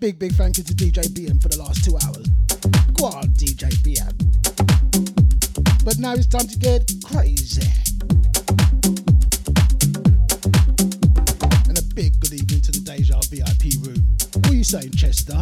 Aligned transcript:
big 0.00 0.18
big 0.18 0.32
thank 0.32 0.56
you 0.56 0.64
to 0.64 0.72
DJ 0.72 1.02
BM 1.08 1.42
for 1.42 1.48
the 1.48 1.58
last 1.58 1.84
two 1.84 1.94
hours. 2.04 2.26
Go 2.94 3.06
on, 3.06 3.28
DJ 3.34 3.68
BM. 3.84 4.14
But 5.84 5.98
now 5.98 6.14
it's 6.14 6.26
time 6.26 6.46
to 6.46 6.58
get 6.58 6.90
crazy. 7.04 7.68
And 11.68 11.76
a 11.76 11.82
big 11.94 12.18
good 12.20 12.32
evening 12.32 12.60
to 12.62 12.72
the 12.72 12.80
Deja 12.84 13.20
VIP 13.28 13.74
room. 13.84 14.02
What 14.40 14.50
are 14.50 14.54
you 14.54 14.64
saying, 14.64 14.92
Chester? 14.92 15.38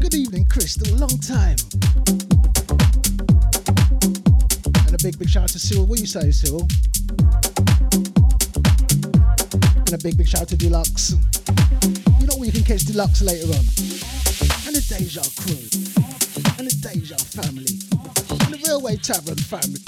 Good 0.00 0.14
evening, 0.14 0.46
Crystal. 0.46 0.94
Long 0.96 1.18
time. 1.18 1.56
And 4.86 4.94
a 4.94 5.02
big, 5.02 5.18
big 5.18 5.30
shout 5.30 5.44
out 5.44 5.48
to 5.50 5.58
Cyril. 5.58 5.86
What 5.86 5.98
are 5.98 6.02
you 6.02 6.06
saying, 6.06 6.32
Cyril? 6.32 6.68
And 9.88 9.94
a 9.94 10.04
big, 10.04 10.18
big 10.18 10.28
shout 10.28 10.42
out 10.42 10.48
to 10.48 10.56
Deluxe 10.56 11.14
you 12.20 12.26
know 12.26 12.36
where 12.36 12.46
you 12.46 12.52
can 12.52 12.64
catch 12.64 12.84
Deluxe 12.84 13.22
later 13.22 13.46
on. 13.46 13.64
And 14.66 14.76
the 14.76 14.84
Deja 14.84 15.22
crew. 15.40 15.64
And 16.58 16.68
the 16.68 16.76
Deja 16.76 17.16
family. 17.16 17.80
And 18.44 18.52
the 18.52 18.60
Railway 18.68 18.96
Tavern 18.96 19.36
family. 19.36 19.80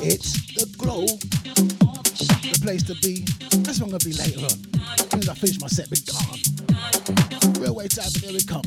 It's 0.00 0.32
the 0.54 0.66
glow. 0.78 1.04
The 1.04 2.60
place 2.62 2.82
to 2.84 2.94
be. 3.02 3.24
That's 3.62 3.80
what 3.80 3.86
I'm 3.86 3.90
going 3.90 4.00
to 4.00 4.08
be 4.08 4.14
later 4.14 4.40
on. 4.40 4.56
As 4.80 5.10
soon 5.10 5.20
as 5.20 5.28
I 5.28 5.34
finish 5.34 5.60
my 5.60 5.68
set, 5.68 5.90
be 5.90 6.00
gone. 6.08 7.60
Railway 7.60 7.88
Tavern, 7.88 8.22
here 8.22 8.32
we 8.32 8.42
come. 8.42 8.61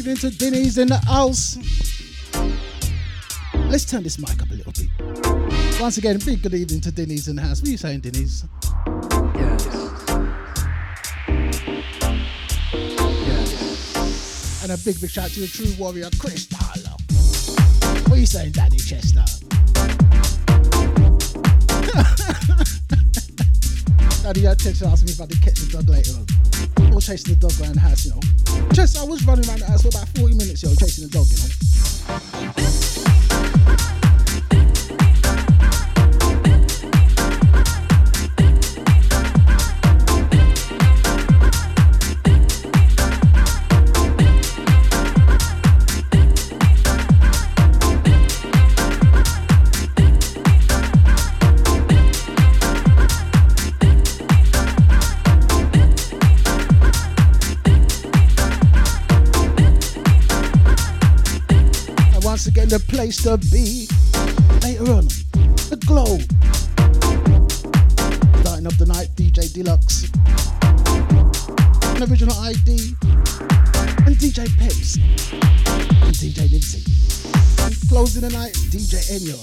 Evening 0.00 0.16
to 0.16 0.30
Denny's 0.30 0.78
in 0.78 0.88
the 0.88 0.96
house. 0.96 1.58
Let's 3.68 3.84
turn 3.84 4.02
this 4.02 4.18
mic 4.18 4.40
up 4.40 4.50
a 4.50 4.54
little 4.54 4.72
bit. 4.72 4.88
Once 5.78 5.98
again, 5.98 6.18
big 6.24 6.42
good 6.42 6.54
evening 6.54 6.80
to 6.80 6.90
Denny's 6.90 7.28
in 7.28 7.36
the 7.36 7.42
house. 7.42 7.60
What 7.60 7.68
are 7.68 7.72
you 7.72 7.76
saying, 7.76 8.00
Denny's? 8.00 8.46
Yes. 9.34 9.66
Yes. 13.26 14.62
And 14.62 14.72
a 14.72 14.78
big, 14.78 14.98
big 15.02 15.10
shout 15.10 15.26
out 15.26 15.32
to 15.32 15.40
the 15.40 15.48
true 15.48 15.70
warrior, 15.78 16.08
Chris 16.18 16.46
Tyler. 16.46 16.96
What 18.08 18.12
are 18.12 18.20
you 18.20 18.24
saying, 18.24 18.52
Danny 18.52 18.78
Chester? 18.78 19.20
Daddy 24.22 24.42
had 24.46 24.58
text 24.58 24.82
asking 24.82 25.08
me 25.08 25.12
if 25.12 25.20
I 25.20 25.26
did 25.26 25.42
catch 25.42 25.60
the 25.60 25.72
dog 25.76 25.90
later 25.90 26.12
on. 26.16 26.24
Or 26.94 27.02
chasing 27.02 27.34
the 27.34 27.40
dog 27.40 27.52
around 27.60 27.74
the 27.74 27.80
house, 27.80 28.06
you 28.06 28.12
know. 28.12 28.20
Just 28.72 28.98
I 28.98 29.04
was 29.04 29.24
running 29.24 29.48
around 29.48 29.60
the 29.60 29.66
house 29.66 29.82
for 29.82 29.88
about 29.88 30.08
40 30.16 30.34
minutes, 30.36 30.62
yo, 30.62 30.74
chasing 30.74 31.08
the 31.08 31.10
dog, 31.10 31.26
you 31.28 31.36
know. 31.36 31.59
Place 63.10 63.22
to 63.24 63.38
be. 63.50 63.88
Later 64.62 64.92
on, 64.92 65.06
the 65.68 65.76
glow. 65.84 66.16
Starting 68.40 68.68
up 68.68 68.76
the 68.76 68.86
night, 68.86 69.08
DJ 69.16 69.52
Deluxe. 69.52 70.04
An 71.96 72.08
original 72.08 72.38
ID. 72.38 72.94
And 74.06 74.14
DJ 74.14 74.46
Peps. 74.56 74.94
And 74.94 76.14
DJ 76.14 76.46
Nibbsy. 76.50 76.86
And 77.66 77.74
closing 77.88 78.22
the 78.22 78.30
night, 78.30 78.52
DJ 78.70 79.02
Enyo. 79.10 79.40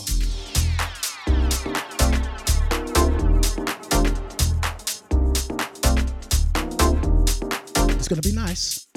It's 7.98 8.08
gonna 8.08 8.22
be 8.22 8.32
nice. 8.32 8.88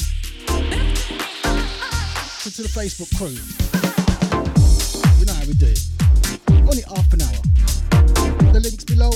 to 2.52 2.62
the 2.64 2.70
Facebook 2.70 3.16
crew. 3.16 3.30
You 5.20 5.26
know 5.26 5.34
how 5.34 5.46
we 5.46 5.54
do 5.54 5.68
it. 5.68 5.80
Only 6.50 6.82
half 6.82 7.14
an 7.14 7.22
hour. 7.22 7.42
The 8.54 8.60
links 8.60 8.84
below. 8.86 9.12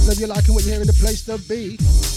So 0.00 0.12
if 0.12 0.18
you're 0.18 0.28
liking 0.28 0.54
what 0.54 0.64
you're 0.64 0.74
hearing, 0.74 0.86
the 0.86 0.92
place 1.00 1.24
to 1.26 1.38
be. 1.48 2.11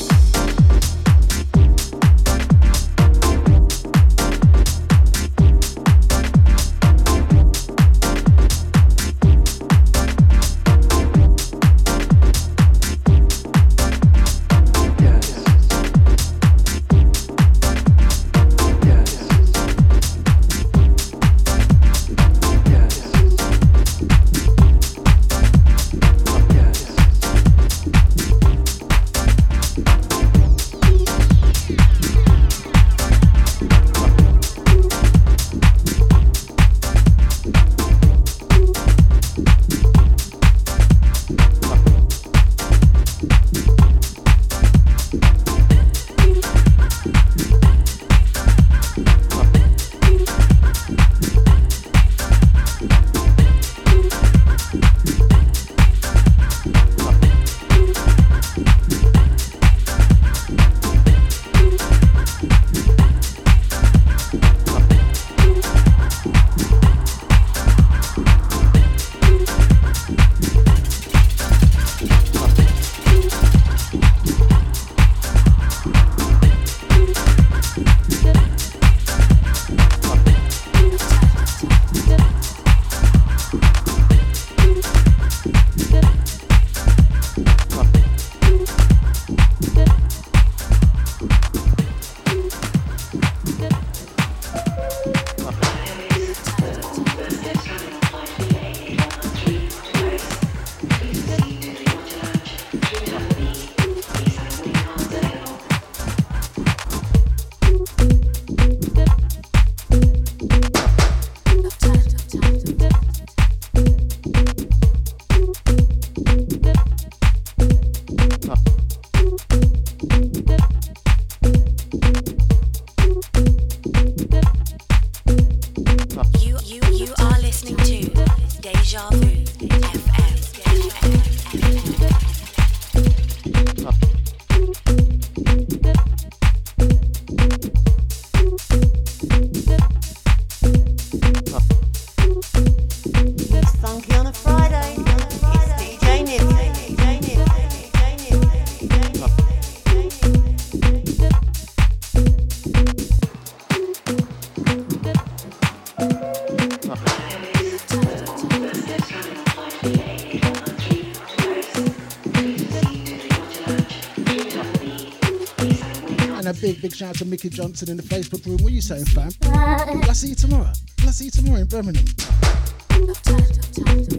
Shout 166.74 167.10
out 167.10 167.15
to 167.15 167.25
Mickey 167.25 167.50
Johnson 167.50 167.91
in 167.91 167.98
the 167.98 168.03
Facebook 168.03 168.43
room. 168.45 168.57
What 168.57 168.72
are 168.72 168.75
you 168.75 168.81
saying, 168.81 169.05
fam? 169.05 169.29
I'll 169.43 170.13
see 170.15 170.29
you 170.29 170.36
tomorrow? 170.36 170.72
I'll 171.01 171.12
see 171.12 171.25
you 171.25 171.31
tomorrow 171.31 171.60
in 171.60 171.67
Birmingham? 171.67 172.05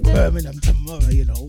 Birmingham 0.03 0.61
tomorrow, 0.61 1.09
you 1.09 1.25
know. 1.25 1.49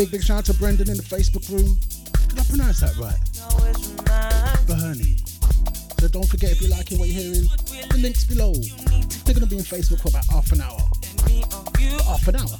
Big, 0.00 0.12
big 0.12 0.22
shout 0.22 0.38
out 0.38 0.44
to 0.46 0.54
Brendan 0.54 0.88
in 0.88 0.96
the 0.96 1.02
Facebook 1.02 1.46
room. 1.50 1.78
Did 2.28 2.38
I 2.38 2.44
pronounce 2.44 2.80
that 2.80 2.96
right? 2.96 3.20
Bernie. 4.66 5.16
So 5.98 6.08
don't 6.08 6.24
forget 6.24 6.52
if 6.52 6.62
you're 6.62 6.70
liking 6.70 6.98
what 6.98 7.08
you're 7.08 7.20
hearing, 7.20 7.48
the 7.90 7.98
links 7.98 8.24
below. 8.24 8.54
They're 9.24 9.34
going 9.34 9.46
to 9.46 9.50
be 9.50 9.58
on 9.58 9.62
Facebook 9.62 10.00
for 10.00 10.08
about 10.08 10.24
half 10.32 10.52
an 10.52 10.62
hour. 10.62 10.80
Half 12.06 12.28
an 12.28 12.36
hour. 12.36 12.59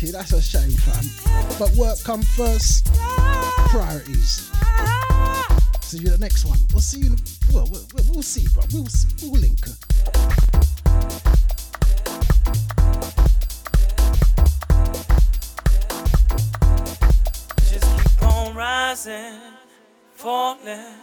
Shame, 0.00 0.12
That's 0.12 0.32
a 0.32 0.42
shame, 0.42 0.70
fam. 0.70 1.58
But 1.58 1.70
work 1.76 1.98
come 2.04 2.22
first. 2.22 2.92
Priorities. 3.70 4.50
See 5.80 5.98
you 5.98 6.10
the 6.10 6.18
next 6.18 6.44
one. 6.44 6.58
We'll 6.72 6.80
see 6.80 7.00
you. 7.00 7.06
In, 7.06 7.16
well, 7.52 7.68
we'll, 7.70 7.86
we'll 8.10 8.22
see, 8.22 8.46
bro. 8.54 8.64
We'll, 8.72 8.86
we'll 9.22 9.40
link. 9.40 9.58
We 17.58 17.72
just 17.72 17.88
keep 18.18 18.22
on 18.22 18.56
rising, 18.56 19.40
falling. 20.14 20.94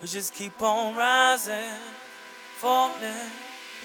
We 0.00 0.08
just 0.08 0.34
keep 0.34 0.62
on 0.62 0.94
rising, 0.96 1.78
falling. 2.56 3.30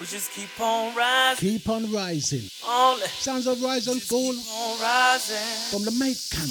We 0.00 0.06
just 0.06 0.32
keep 0.32 0.60
on 0.60 0.96
rising. 0.96 1.48
Keep 1.48 1.68
on 1.68 1.92
rising. 1.92 2.48
Only. 2.66 3.06
Sounds 3.06 3.46
of 3.46 3.62
rise 3.62 3.86
and 3.86 4.02
fall. 4.02 4.34
From 5.70 5.84
the 5.84 5.92
mate 5.92 6.18
camp. 6.32 6.50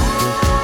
Thank 0.21 0.45
you. 0.45 0.60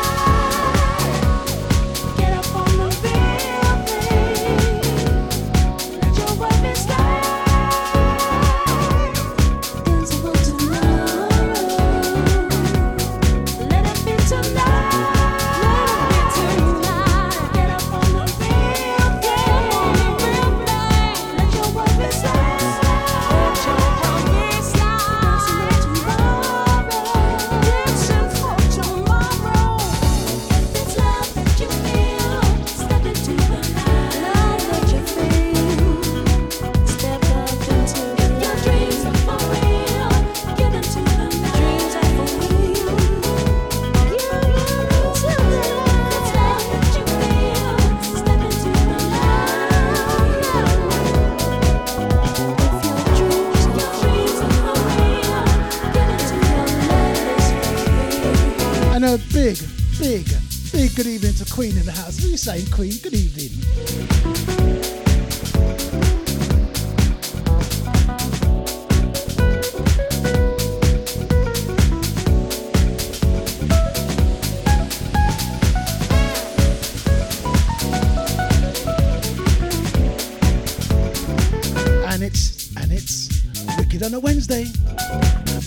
Queen 61.58 61.76
in 61.76 61.86
the 61.86 61.92
house. 61.92 62.18
What 62.18 62.26
are 62.26 62.28
you 62.28 62.38
saying, 62.38 62.68
Queen? 62.70 62.94
Good 63.02 63.16
evening. 63.16 63.50
Wicked 83.78 84.04
on 84.04 84.14
a 84.14 84.20
Wednesday. 84.20 84.68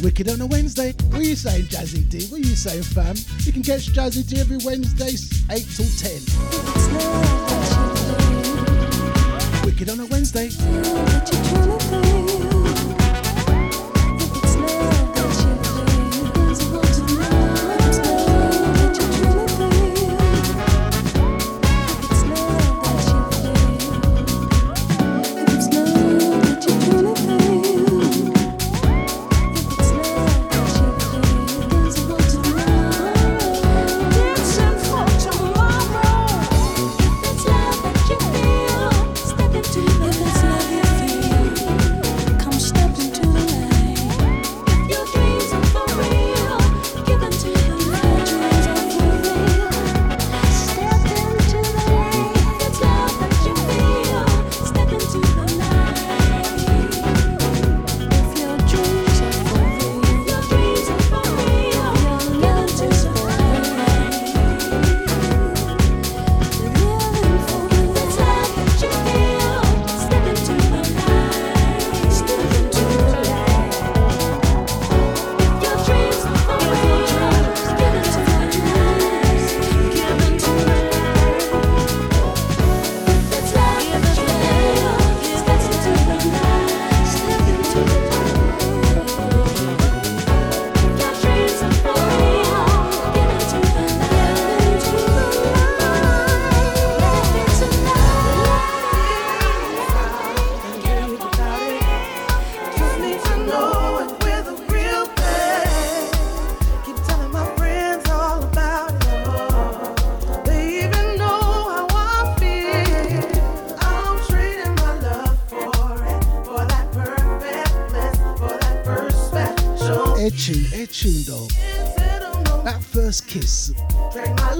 Wicked 0.04 0.28
on 0.28 0.40
a 0.40 0.46
Wednesday. 0.46 0.92
What 1.08 1.20
are 1.20 1.24
you 1.24 1.34
saying, 1.34 1.64
Jazzy 1.64 2.08
D? 2.08 2.26
What 2.28 2.40
are 2.40 2.46
you 2.46 2.54
saying, 2.54 2.84
fam? 2.84 3.16
You 3.40 3.52
can 3.52 3.64
catch 3.64 3.88
Jazzy 3.88 4.24
D 4.24 4.38
every 4.38 4.58
Wednesday, 4.64 5.16
8 5.52 5.66
till 5.74 5.86
10. 5.86 6.22
Wicked 9.64 9.90
on 9.90 9.98
a 9.98 10.06
Wednesday. 10.06 10.48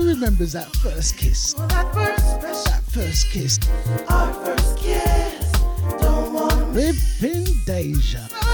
Remembers 0.07 0.53
that 0.55 0.75
first 0.77 1.17
kiss. 1.17 1.55
That 1.55 1.95
first, 1.95 2.41
that 2.67 2.83
first 2.89 3.31
kiss. 3.31 3.59
Our 4.09 4.33
first 4.35 4.79
kiss. 4.79 5.53
Don't 6.01 6.33
want 6.33 6.75
Ripping 6.75 7.47
Deja. 7.65 8.50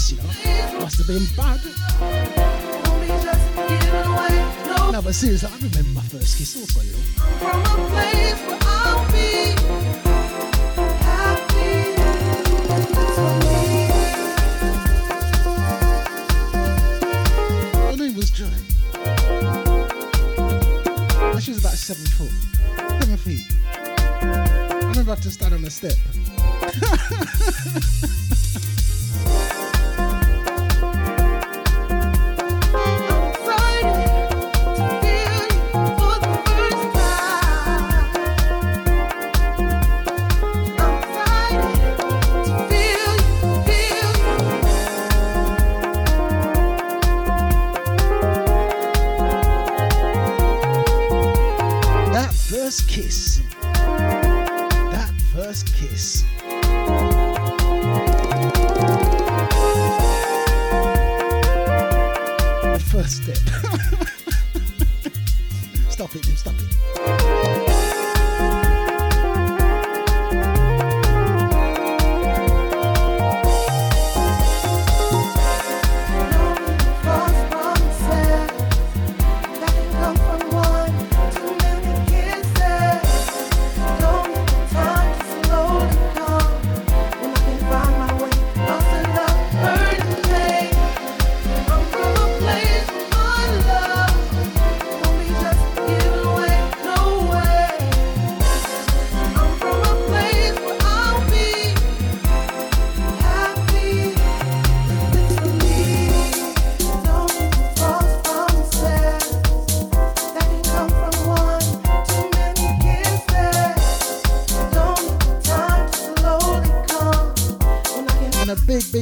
Kiss, 0.00 0.12
you 0.12 0.18
know. 0.18 0.80
Must 0.80 0.98
have 0.98 1.06
been 1.06 1.26
bad. 1.36 1.60
No, 4.92 5.02
but 5.02 5.14
seriously, 5.14 5.48
I 5.48 5.56
remember 5.56 6.00
my 6.00 6.02
first 6.02 6.38
kiss 6.38 6.56
also, 6.56 6.80
you 6.82 6.92
know. 6.92 7.19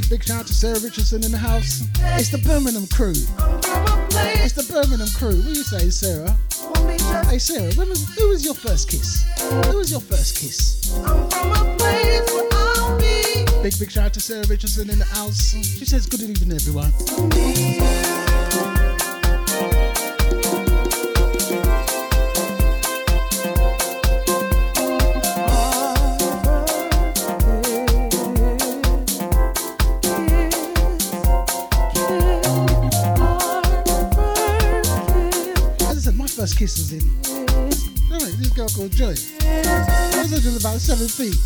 Sarah 0.09 0.81
Richardson 0.81 1.23
in 1.23 1.31
the 1.31 1.39
house. 1.39 1.83
It's 2.19 2.31
the 2.31 2.39
Birmingham 2.39 2.87
crew. 2.89 3.13
It's 4.43 4.55
the 4.55 4.67
Birmingham 4.73 5.09
crew. 5.15 5.37
What 5.37 5.45
do 5.45 5.51
you 5.51 5.63
say, 5.63 5.91
Sarah? 5.91 6.37
Hey, 7.27 7.39
Sarah, 7.39 7.73
when 7.75 7.89
was, 7.91 8.09
who 8.17 8.31
was 8.31 8.45
your 8.45 8.55
first 8.55 8.91
kiss? 8.91 9.25
Who 9.71 9.79
was 9.79 9.91
your 9.91 10.01
first 10.01 10.39
kiss? 10.39 10.89
Big, 13.63 13.79
big 13.79 13.91
shout 13.91 14.07
out 14.07 14.15
to 14.15 14.21
Sarah 14.21 14.47
Richardson 14.47 14.91
in 14.91 14.99
the 14.99 15.05
house. 15.05 15.51
She 15.53 15.85
says, 15.85 16.07
Good 16.07 16.23
evening, 16.23 16.57
everyone. 16.57 16.93
Girl 38.97 39.13
Joy. 39.13 39.15
I 39.43 40.27
was 40.31 40.43
just 40.43 40.61
about 40.61 40.81
seven 40.81 41.09
feet. 41.09 41.37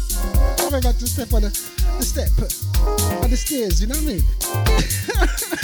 I'm 0.60 0.74
about 0.74 0.98
to 0.98 1.06
step 1.06 1.32
on 1.32 1.42
the, 1.42 1.48
the 1.98 2.04
step 2.04 2.28
on 3.22 3.30
the 3.30 3.36
stairs, 3.36 3.80
you 3.80 3.88
know 3.88 3.94
what 3.94 4.04
I 4.04 5.56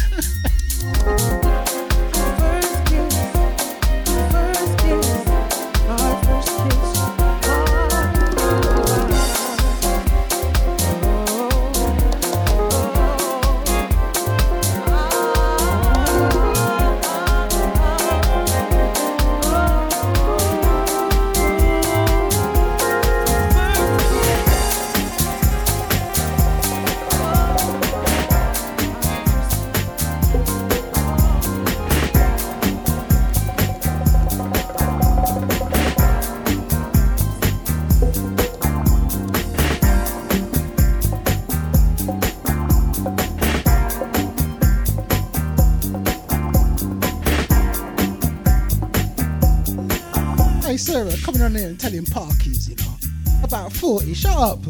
telling 51.88 52.04
parkies, 52.04 52.68
you 52.68 52.76
know, 52.76 53.42
about 53.42 53.72
40. 53.72 54.12
Shut 54.12 54.36
up. 54.36 54.67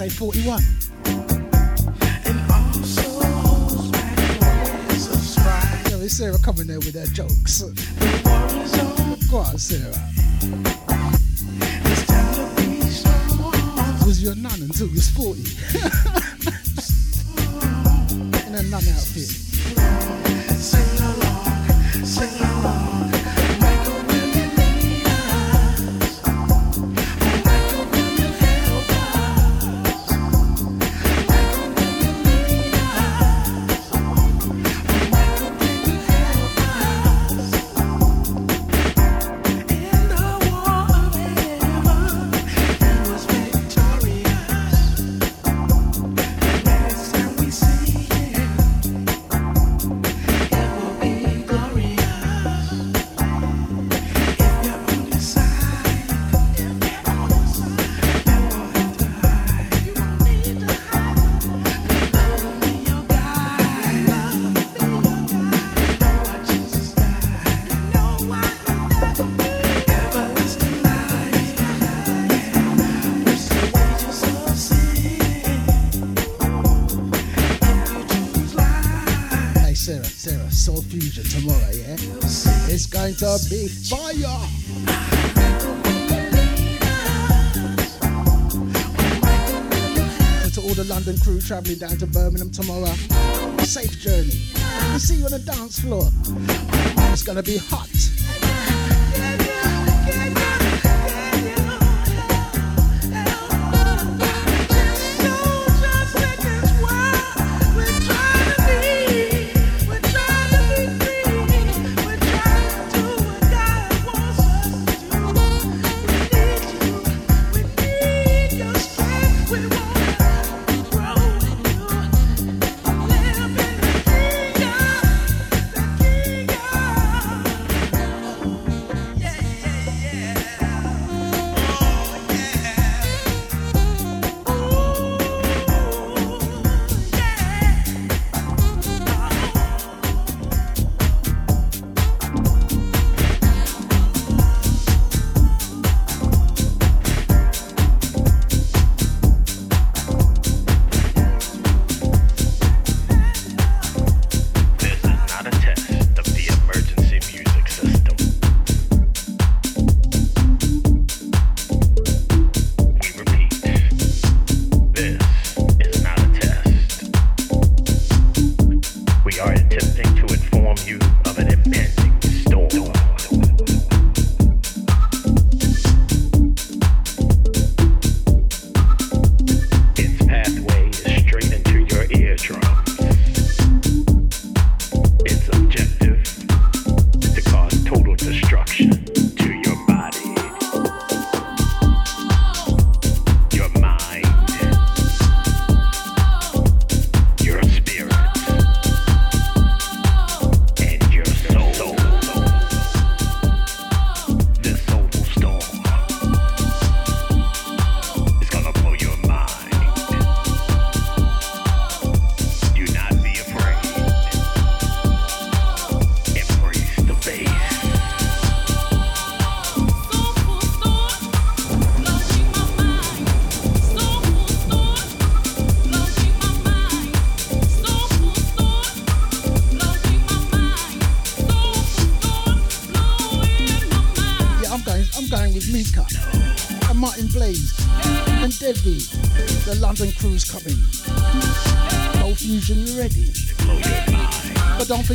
Say 0.00 0.08
41. 0.08 0.62
Yo, 5.90 6.08
Sarah 6.08 6.38
coming 6.42 6.66
there 6.66 6.78
with 6.78 6.94
her 6.94 7.04
jokes. 7.12 7.60
Go 9.30 9.36
on, 9.36 9.58
Sarah. 9.58 9.92
Was 14.06 14.22
your 14.22 14.34
nun 14.36 14.62
until 14.62 14.86
you 14.86 14.94
was 14.94 15.10
40? 15.10 15.42
to 19.12 20.29
Travelling 91.50 91.78
down 91.78 91.96
to 91.96 92.06
Birmingham 92.06 92.52
tomorrow, 92.52 92.94
safe 93.64 93.98
journey. 93.98 94.46
We'll 94.90 95.00
see 95.00 95.16
you 95.16 95.24
on 95.24 95.32
the 95.32 95.40
dance 95.40 95.80
floor. 95.80 96.08
It's 97.10 97.24
gonna 97.24 97.42
be 97.42 97.56
hot. 97.56 97.89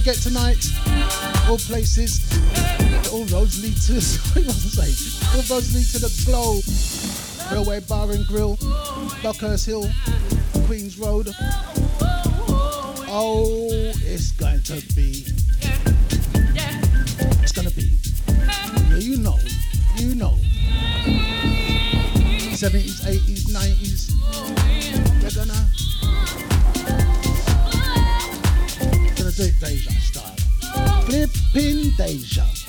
Forget 0.06 0.22
tonight, 0.22 0.64
all 1.48 1.58
places, 1.58 2.20
all 3.14 3.24
roads 3.28 3.64
lead 3.64 3.76
to, 3.76 4.02
sorry? 4.02 4.94
All 5.34 5.56
roads 5.56 5.74
lead 5.74 5.86
to 5.94 6.00
the 6.00 6.12
Glow, 6.26 6.60
Railway 7.50 7.80
Bar 7.80 8.12
and 8.12 8.28
Grill, 8.28 8.58
Buckhurst 9.24 9.66
Hill, 9.66 9.90
Queens 10.66 11.00
Road. 11.00 11.30
Oh, 13.08 13.70
it's 13.72 14.32
going 14.34 14.62
to 14.64 14.74
be, 14.96 15.26
it's 17.42 17.52
going 17.54 17.68
to 17.70 17.76
be, 17.76 17.98
yeah, 18.90 18.98
you 18.98 19.18
know, 19.18 19.40
you 19.96 20.14
know. 20.16 20.38
70s, 22.52 23.02
80s, 23.06 23.48
90s, 23.50 24.75
Deja 29.36 29.92
style. 30.00 31.04
Flipping 31.04 31.92
Deja. 31.98 32.65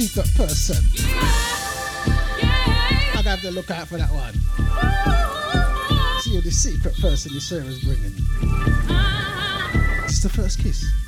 Secret 0.00 0.34
person? 0.34 0.82
I'd 3.14 3.26
have 3.26 3.42
to 3.42 3.50
look 3.50 3.70
out 3.70 3.86
for 3.86 3.98
that 3.98 4.10
one. 4.10 4.32
See 6.22 6.34
who 6.34 6.40
the 6.40 6.50
secret 6.50 6.98
person 6.98 7.34
this 7.34 7.48
Sarah's 7.48 7.84
bringing. 7.84 8.14
It's 10.04 10.22
the 10.22 10.30
first 10.30 10.58
kiss. 10.58 10.99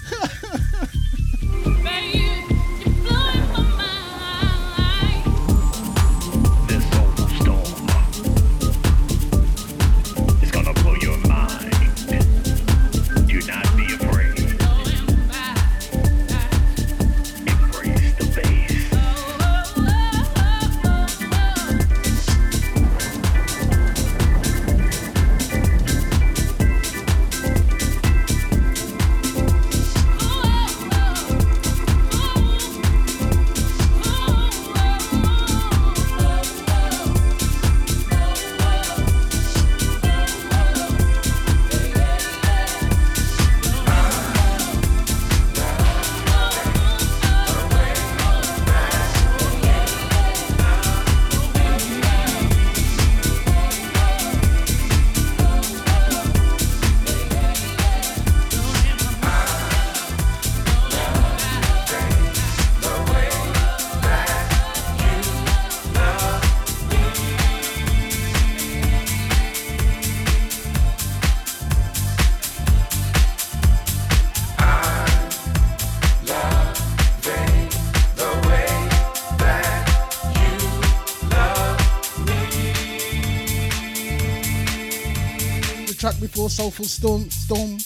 Before 86.43 86.51
Soulful 86.51 86.84
Storm. 86.86 87.30
Storm. 87.30 87.78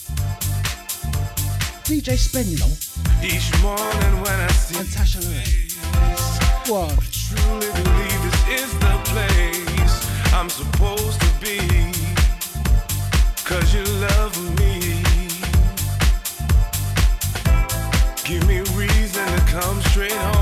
DJ 1.84 2.16
Spen, 2.16 2.46
you 2.48 2.58
know. 2.58 2.72
Each 3.22 3.52
morning 3.60 4.22
when 4.22 4.38
I 4.40 4.48
see 4.48 4.78
and 4.78 4.88
Tasha. 4.88 5.20
What? 6.70 6.92
I 6.92 7.04
truly 7.12 7.68
believe 7.82 8.20
this 8.22 8.62
is 8.62 8.72
the 8.78 8.96
place 9.12 10.32
I'm 10.32 10.48
supposed 10.48 11.20
to 11.20 11.30
be. 11.38 11.58
Cause 13.44 13.74
you 13.74 13.84
love 14.00 14.34
me. 14.58 15.02
Give 18.24 18.46
me 18.48 18.60
reason 18.74 19.26
to 19.26 19.40
come 19.52 19.82
straight 19.82 20.12
home. 20.12 20.35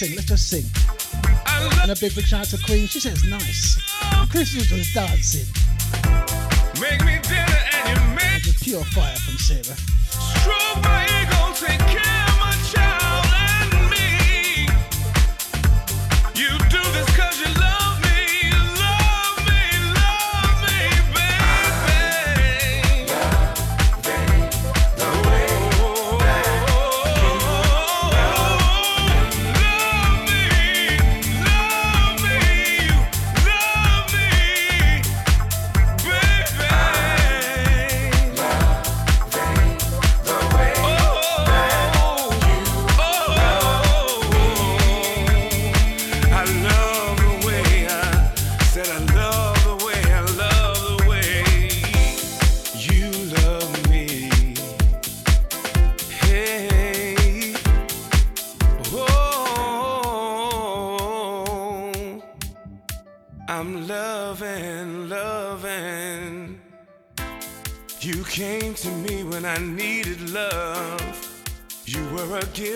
Sing, 0.00 0.16
let's 0.16 0.28
just 0.28 0.48
sing, 0.48 0.64
let's 0.72 0.94
just 0.94 1.10
sing. 1.10 1.82
And 1.82 1.90
a 1.90 1.96
big, 1.96 2.14
big 2.14 2.24
shout 2.24 2.40
out 2.40 2.46
to 2.46 2.58
Queen. 2.64 2.86
She 2.86 3.00
says 3.00 3.22
nice. 3.24 3.78
Chris 4.30 4.54
was 4.54 4.66
just 4.68 4.94
dancing. 4.94 5.46
Make 6.80 7.04
me 7.04 7.18
dinner 7.28 7.60
and 7.74 7.98
you 7.98 8.16
make 8.16 8.42
just 8.42 8.62
pure 8.62 8.84
fire 8.84 9.16
from 9.16 9.36
Sarah. 9.36 9.76
Stroke 10.40 10.82
my 10.82 11.04
ego, 11.04 11.52
take 11.54 11.78
care 11.88 12.19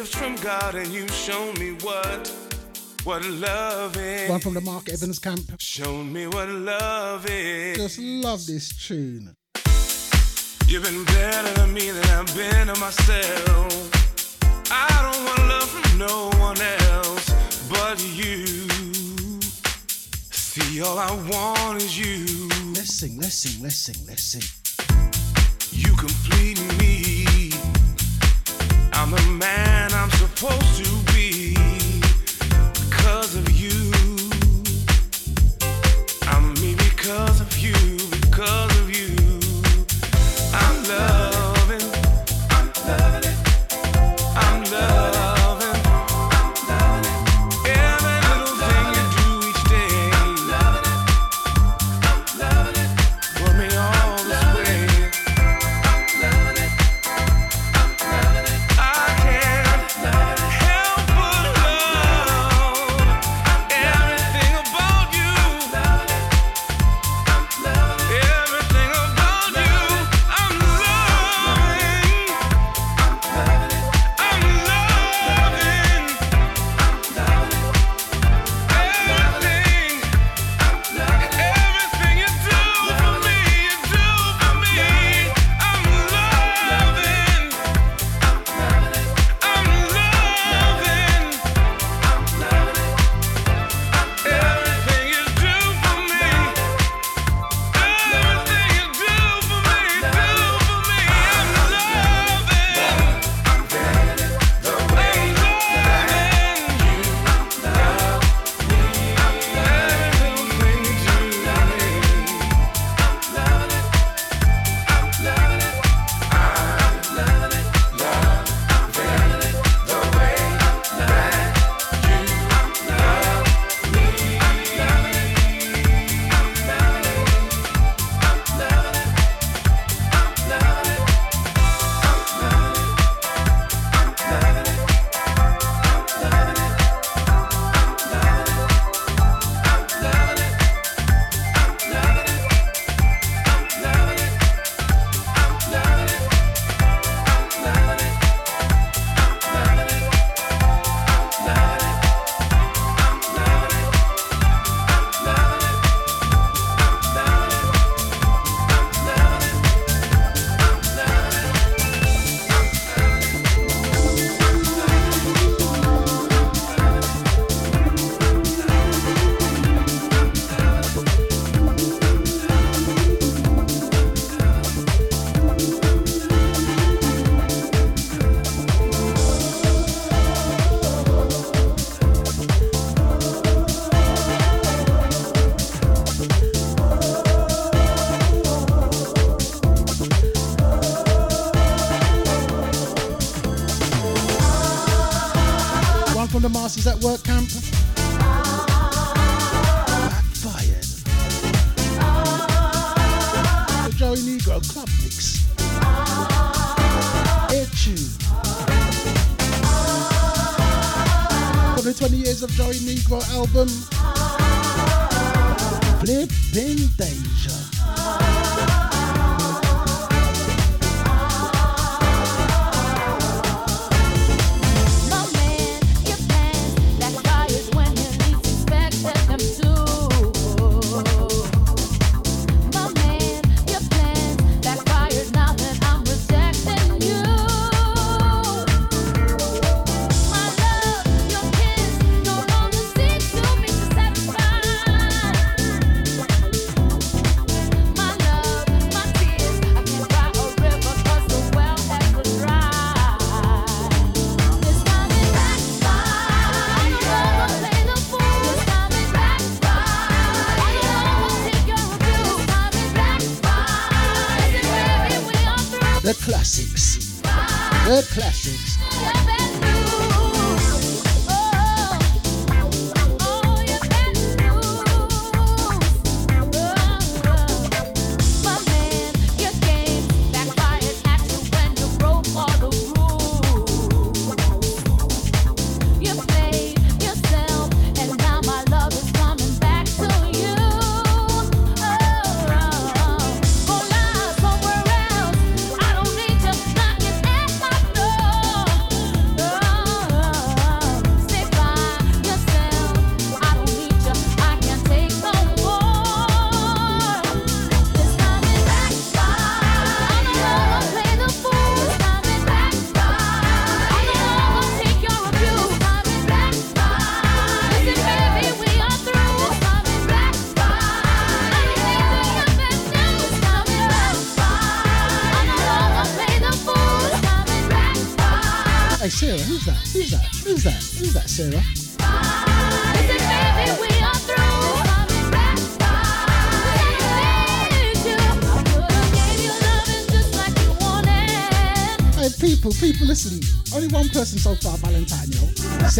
God 0.05 0.75
and 0.75 0.89
you 0.89 1.09
shown 1.09 1.55
me 1.55 1.71
what 1.81 2.29
what 3.05 3.25
love 3.25 3.97
is. 3.97 4.29
One 4.29 4.39
from 4.39 4.53
the 4.53 4.61
Mark 4.61 4.91
Evans 4.91 5.19
camp. 5.19 5.41
Show 5.59 6.05
me 6.05 6.27
what 6.27 6.47
love 6.51 7.25
is. 7.27 7.79
Just 7.79 7.99
love 7.99 8.47
this 8.47 8.69
tune. 8.87 9.35
You've 10.67 10.83
been 10.83 11.05
better 11.05 11.55
to 11.55 11.67
me 11.69 11.91
than 11.91 12.05
I've 12.11 12.37
been 12.37 12.67
to 12.67 12.79
myself. 12.79 13.91
I 14.71 14.89
don't 15.05 15.25
want 15.25 15.49
love 15.49 15.71
from 15.71 15.99
no 15.99 16.31
one 16.39 16.61
else 16.61 17.31
but 17.71 17.99
you. 18.15 18.47
See, 20.31 20.83
all 20.83 20.99
I 20.99 21.13
want 21.31 21.83
is 21.83 21.99
you. 21.99 22.49
Let's 22.75 22.93
sing, 22.93 23.19
let's 23.19 23.37
sing, 23.37 23.63
let's 23.63 23.77
sing, 23.77 24.07
let's 24.07 24.23
sing. 24.23 24.43
You 25.73 25.97
complete 25.97 26.61
me. 26.79 27.24
I'm 29.05 29.11
the 29.11 29.23
man 29.33 29.93
I'm 29.93 30.11
supposed 30.13 30.83
to 30.83 31.13
be 31.13 31.53
because 32.89 33.37
of 33.37 33.51
you. 33.51 33.93
I'm 36.23 36.55
me 36.55 36.75
because 36.77 37.43
of 37.43 37.59
you, 37.59 37.75
because 38.09 38.81
of 38.81 38.89
you. 38.89 39.15
I'm 40.55 40.85
loving, 40.89 41.34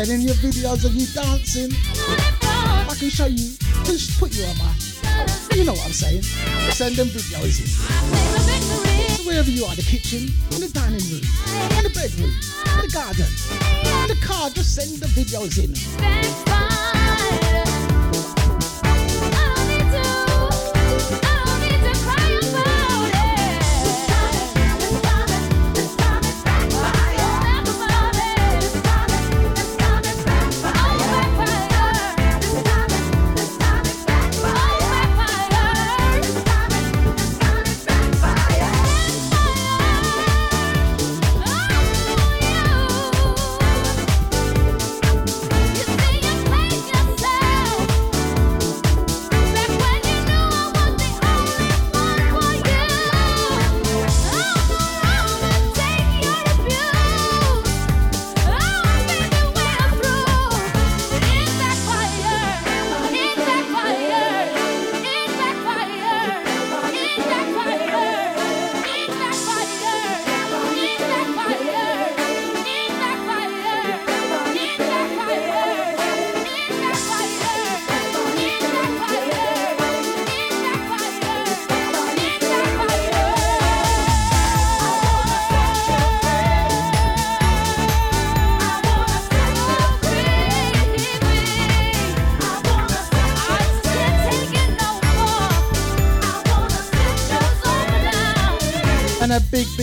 sending 0.05 0.27
your 0.27 0.37
videos 0.37 0.85
of 0.85 0.95
you 0.95 1.07
dancing. 1.15 1.71
I 2.43 2.95
can 2.99 3.09
show 3.09 3.25
you, 3.25 3.57
just 3.85 4.19
put 4.21 4.37
you 4.37 4.45
on 4.45 4.59
my. 4.59 4.75
You 5.55 5.65
know 5.65 5.73
what 5.73 5.87
I'm 5.87 5.93
saying. 5.93 6.23
Send 6.73 6.97
them 6.97 7.09
videos 7.09 7.61
in. 7.61 7.67
So 9.17 9.23
wherever 9.25 9.49
you 9.49 9.65
are, 9.65 9.75
the 9.75 9.83
kitchen, 9.83 10.29
in 10.53 10.61
the 10.61 10.69
dining 10.69 11.01
room, 11.09 11.25
in 11.79 11.85
the 11.85 11.93
bedroom, 11.95 12.33
in 12.75 12.81
the 12.85 12.93
garden, 12.93 13.31
in 14.03 14.09
the 14.09 14.27
car, 14.27 14.51
just 14.51 14.75
send 14.75 14.99
the 15.01 15.07
videos 15.07 15.57
in. 15.63 16.44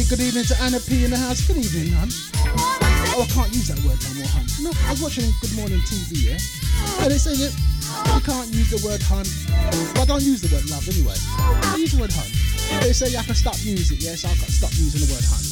big 0.02 0.18
good 0.18 0.26
evening 0.26 0.46
to 0.46 0.56
Anna 0.62 0.80
P 0.80 1.06
in 1.06 1.12
the 1.12 1.18
house. 1.18 1.46
Good 1.46 1.58
evening, 1.58 1.94
hun. 1.94 2.10
Oh, 3.14 3.22
I 3.22 3.28
can't 3.34 3.54
use 3.54 3.68
that 3.68 3.78
word 3.86 4.02
no 4.02 4.10
more, 4.18 4.32
hun. 4.34 4.46
No, 4.62 4.72
I 4.88 4.92
was 4.92 5.02
watching 5.02 5.30
Good 5.42 5.54
Morning 5.54 5.80
TV, 5.86 6.26
yeah? 6.26 6.42
And 7.04 7.12
they 7.12 7.18
say 7.18 7.34
you 7.38 7.50
can't 8.26 8.50
use 8.50 8.72
the 8.72 8.82
word 8.82 9.02
hun. 9.04 9.26
But 9.94 10.02
I 10.02 10.06
don't 10.06 10.24
use 10.24 10.42
the 10.42 10.50
word 10.56 10.66
love 10.70 10.88
anyway. 10.90 11.18
I 11.38 11.76
use 11.78 11.94
the 11.94 12.02
word 12.02 12.14
hun. 12.14 12.30
They 12.82 12.94
say 12.94 13.10
yeah, 13.14 13.22
I 13.22 13.24
can 13.24 13.36
stop 13.36 13.58
using 13.62 13.98
it, 13.98 14.04
yeah? 14.04 14.16
So 14.16 14.30
I 14.30 14.34
can 14.34 14.50
stop 14.50 14.72
using 14.74 15.06
the 15.06 15.14
word 15.14 15.26
hun. 15.26 15.51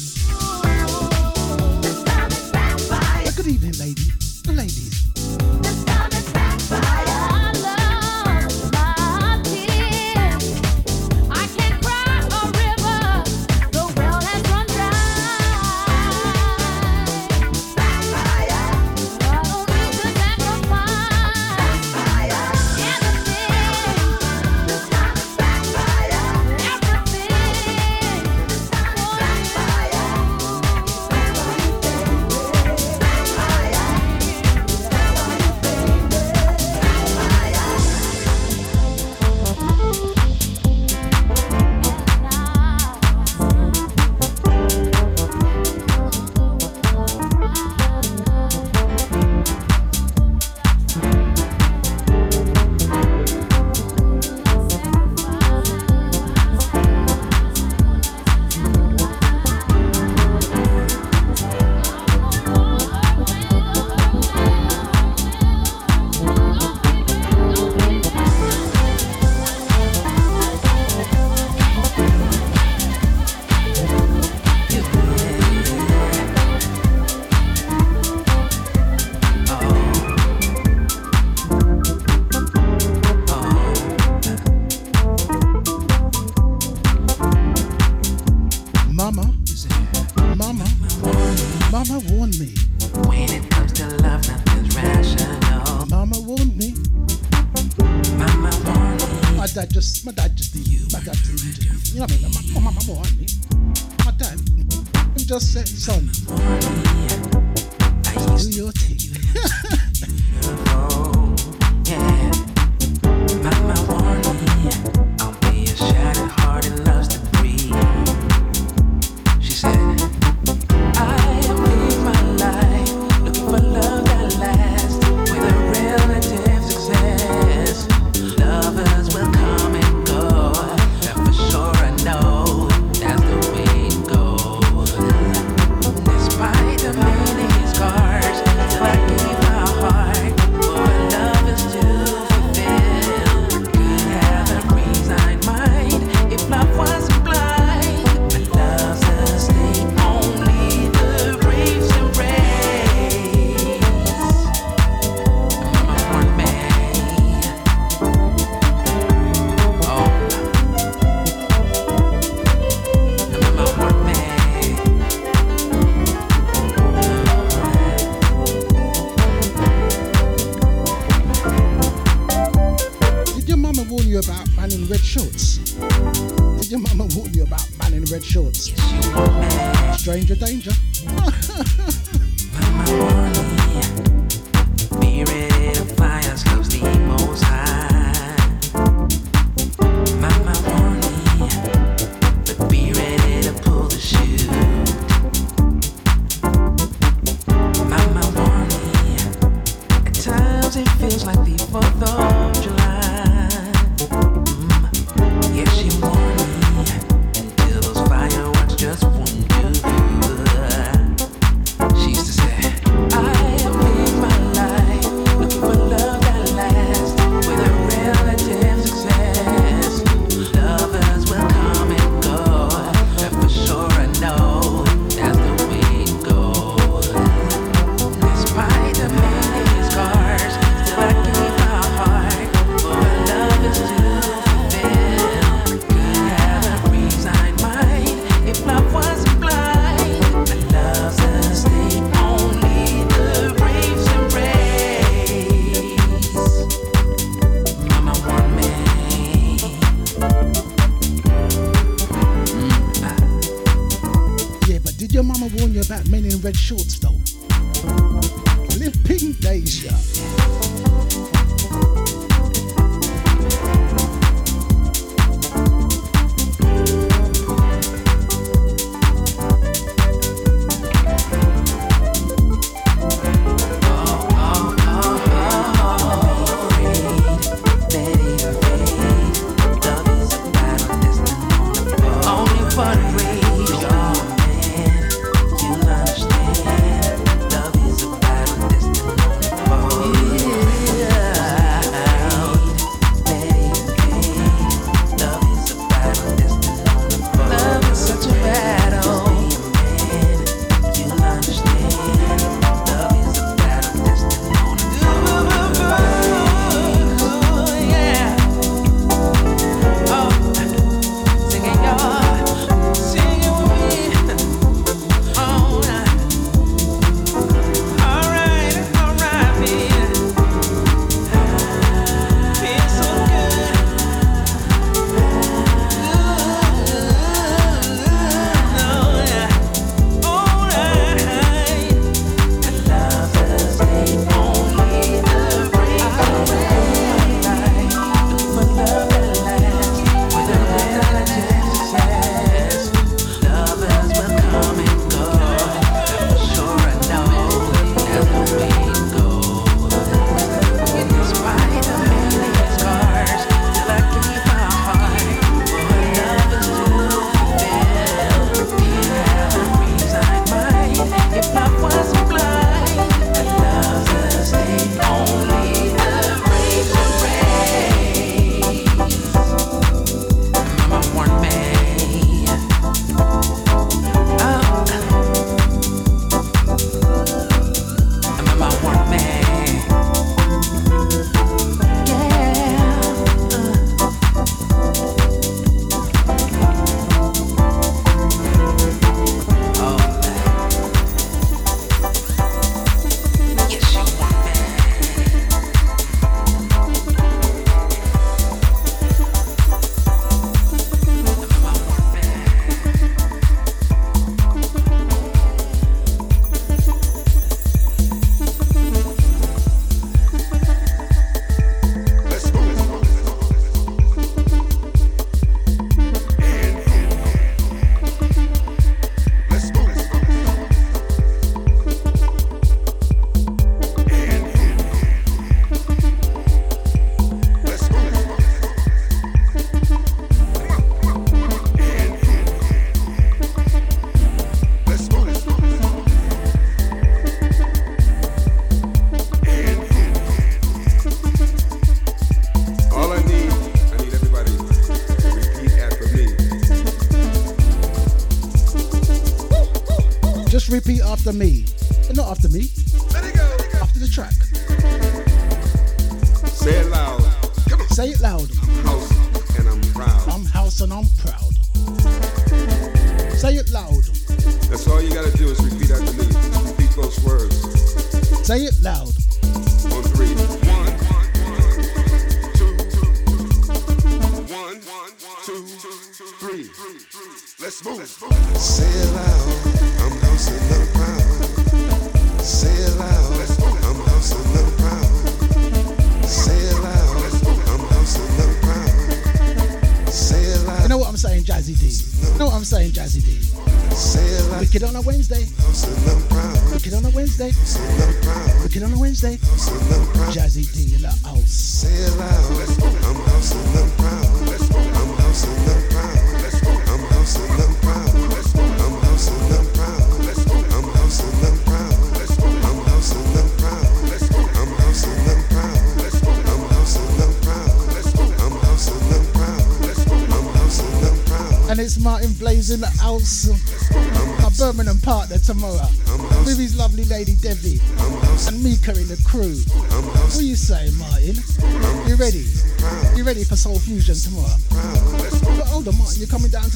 Men 256.70 256.99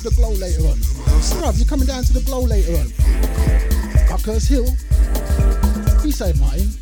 the 0.04 0.10
glow 0.10 0.32
later 0.32 0.60
on. 0.66 0.76
Scrubs, 1.22 1.58
you're 1.58 1.66
coming 1.66 1.86
down 1.86 2.04
to 2.04 2.12
the 2.12 2.20
glow 2.20 2.42
later 2.42 2.76
on. 2.76 2.92
Buckhurst 4.06 4.48
Hill. 4.48 4.66
You 6.04 6.12
say, 6.12 6.34
Martin. 6.38 6.73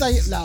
say. 0.00 0.39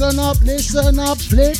listen 0.00 0.18
up, 0.18 0.40
listen 0.40 0.98
up, 0.98 1.18
play 1.18 1.53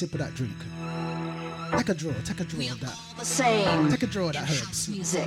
sip 0.00 0.14
of 0.14 0.20
that 0.20 0.34
drink. 0.34 0.56
Take 1.76 1.90
a 1.90 1.94
draw, 1.94 2.12
take 2.24 2.40
a 2.40 2.44
draw 2.44 2.58
we 2.58 2.68
of 2.68 2.80
that. 2.80 2.98
The 3.18 3.24
same. 3.26 3.90
Take 3.90 4.02
a 4.02 4.06
draw 4.06 4.28
of 4.28 4.32
that 4.32 4.48
herbs. 4.48 4.88
Music. 4.88 5.26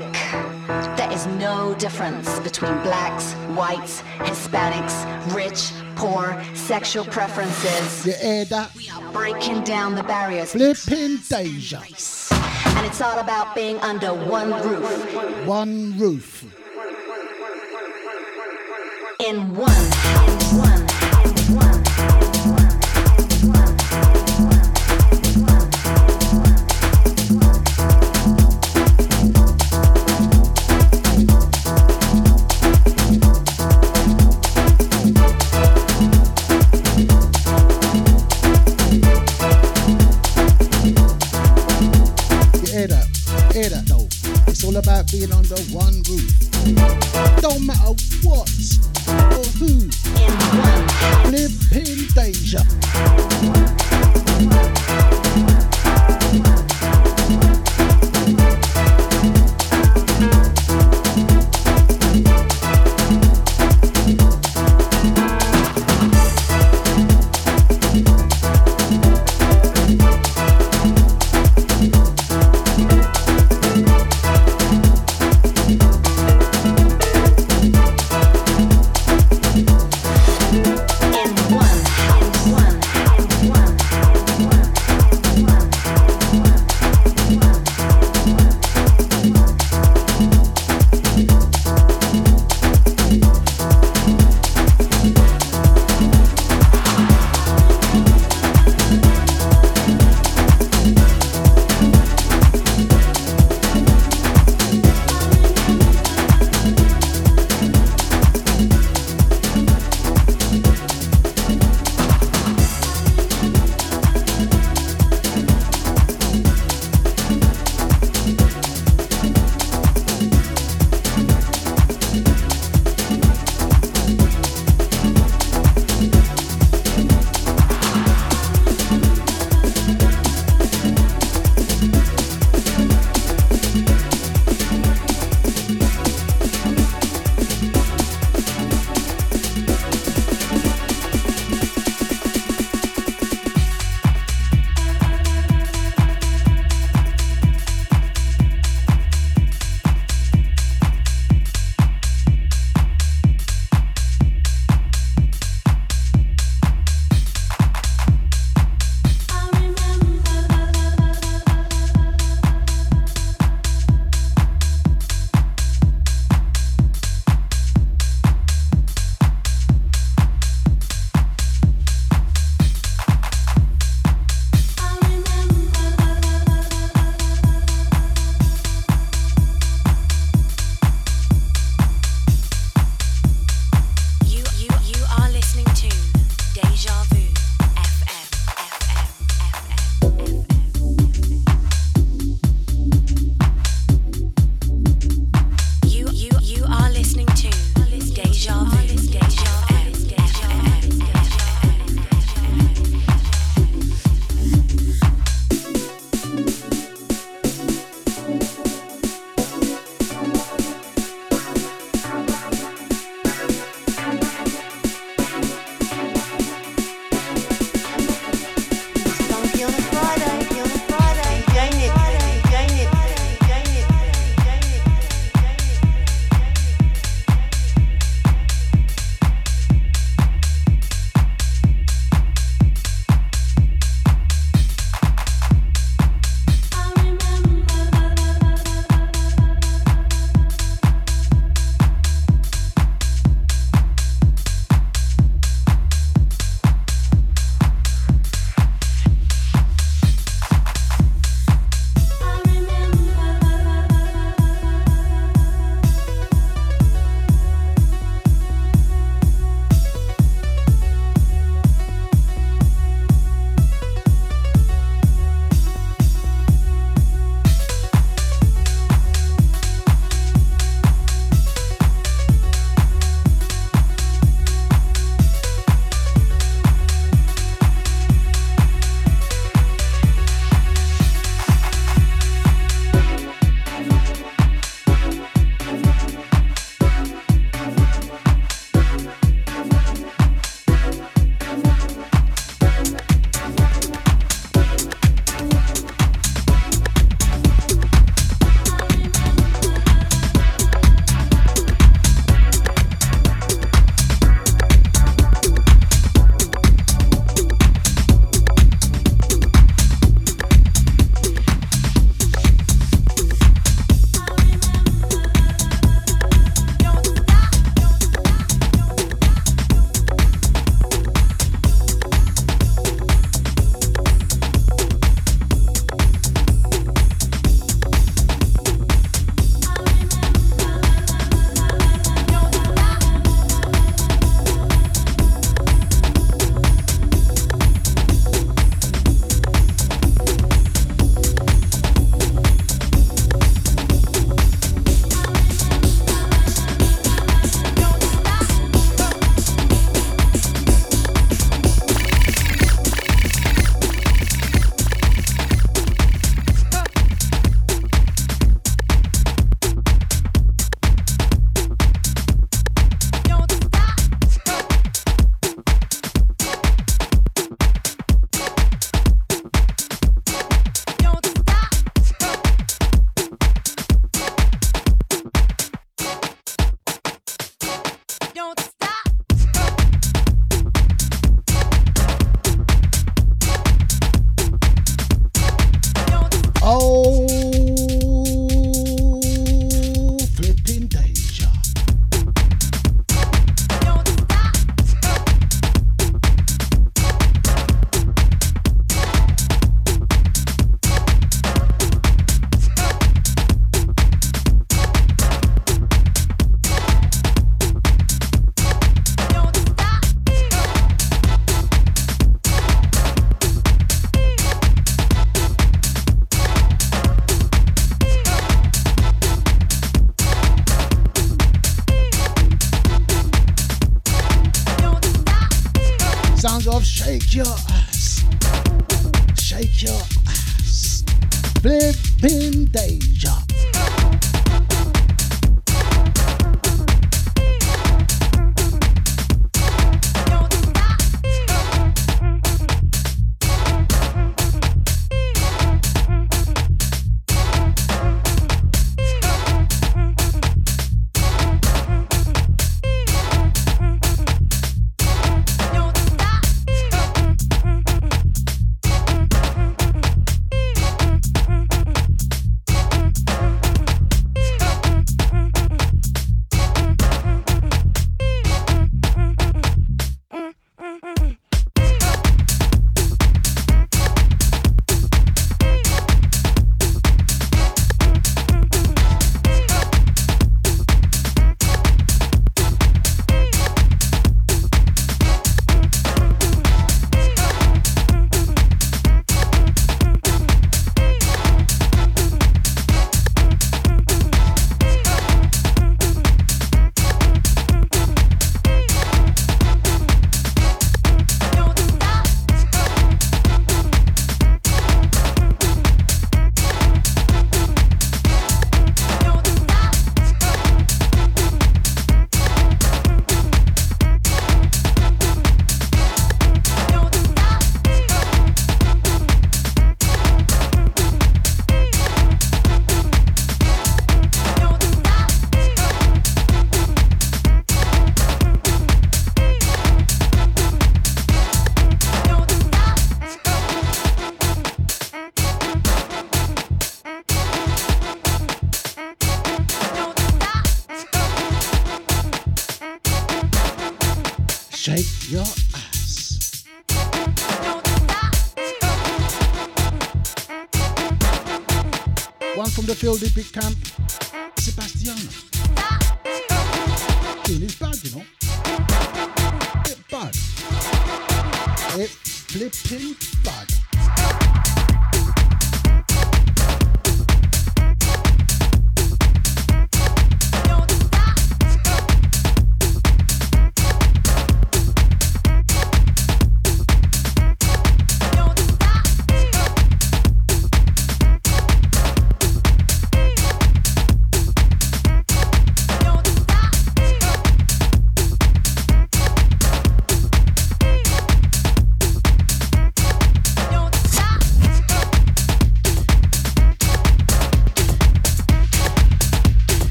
There 0.98 1.12
is 1.12 1.28
no 1.28 1.76
difference 1.76 2.40
between 2.40 2.74
blacks, 2.82 3.34
whites, 3.56 4.02
Hispanics, 4.18 4.96
rich, 5.36 5.72
poor, 5.96 6.44
sexual 6.56 7.06
preferences. 7.06 8.08
You 8.08 8.14
hear 8.14 8.46
that? 8.46 8.74
We 8.76 8.90
are 8.90 9.14
breaking 9.14 9.64
down 9.64 9.94
the 9.94 10.02
barriers. 10.02 10.54
Flipping 10.54 11.18
Deja. 11.30 11.84
And 12.78 12.88
it's 12.88 13.00
all 13.00 13.20
about 13.20 13.54
being 13.54 13.78
under 13.82 14.12
one 14.12 14.54
roof. 14.68 15.46
One 15.46 16.00
roof. 16.00 16.43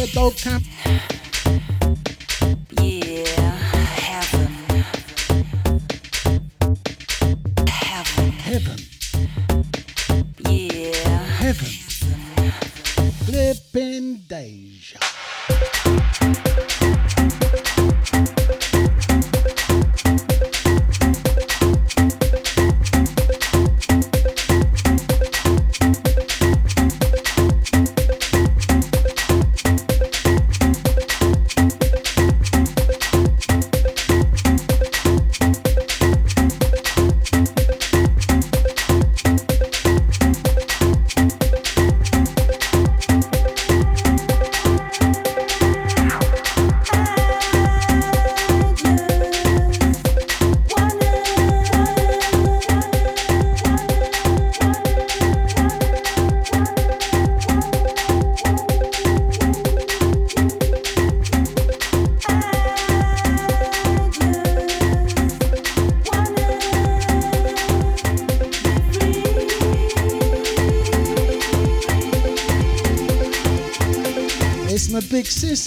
One 0.00 0.32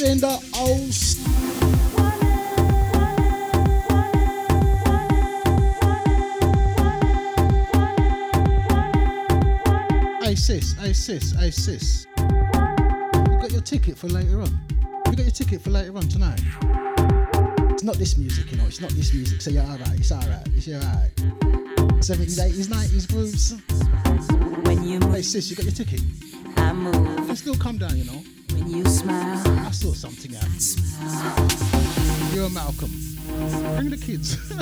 in 0.03 0.19
the 0.19 0.27
house. 0.27 1.15
Hey 10.21 10.35
sis, 10.35 10.73
hey 10.73 10.93
sis, 10.93 11.31
hey 11.31 11.51
sis. 11.51 12.07
You 12.17 12.23
got 13.39 13.51
your 13.51 13.61
ticket 13.61 13.97
for 13.97 14.07
later 14.07 14.41
on. 14.41 14.59
You 15.05 15.15
got 15.15 15.19
your 15.19 15.31
ticket 15.31 15.61
for 15.61 15.69
later 15.69 15.95
on 15.95 16.07
tonight. 16.09 16.41
It's 17.71 17.84
not 17.84 17.95
this 17.95 18.17
music, 18.17 18.51
you 18.51 18.57
know. 18.57 18.65
It's 18.65 18.81
not 18.81 18.91
this 18.91 19.13
music. 19.13 19.41
So 19.41 19.51
you're 19.51 19.63
alright. 19.63 19.99
It's 19.99 20.11
alright. 20.11 20.47
It's 20.47 20.67
alright. 20.67 21.15
70s, 22.01 22.39
80s, 22.39 22.67
90s 22.67 23.07
grooves. 23.09 23.55
When 24.65 24.84
you 24.84 24.99
Hey 25.11 25.21
sis, 25.21 25.49
you 25.49 25.55
got 25.55 25.65
your 25.65 25.73
ticket. 25.73 26.01
I 26.57 26.73
move. 26.73 26.93
Can 27.27 27.35
still 27.35 27.55
come 27.55 27.77
down, 27.77 27.95
you 27.95 28.03
know. 28.03 28.21
Kids. 34.05 34.35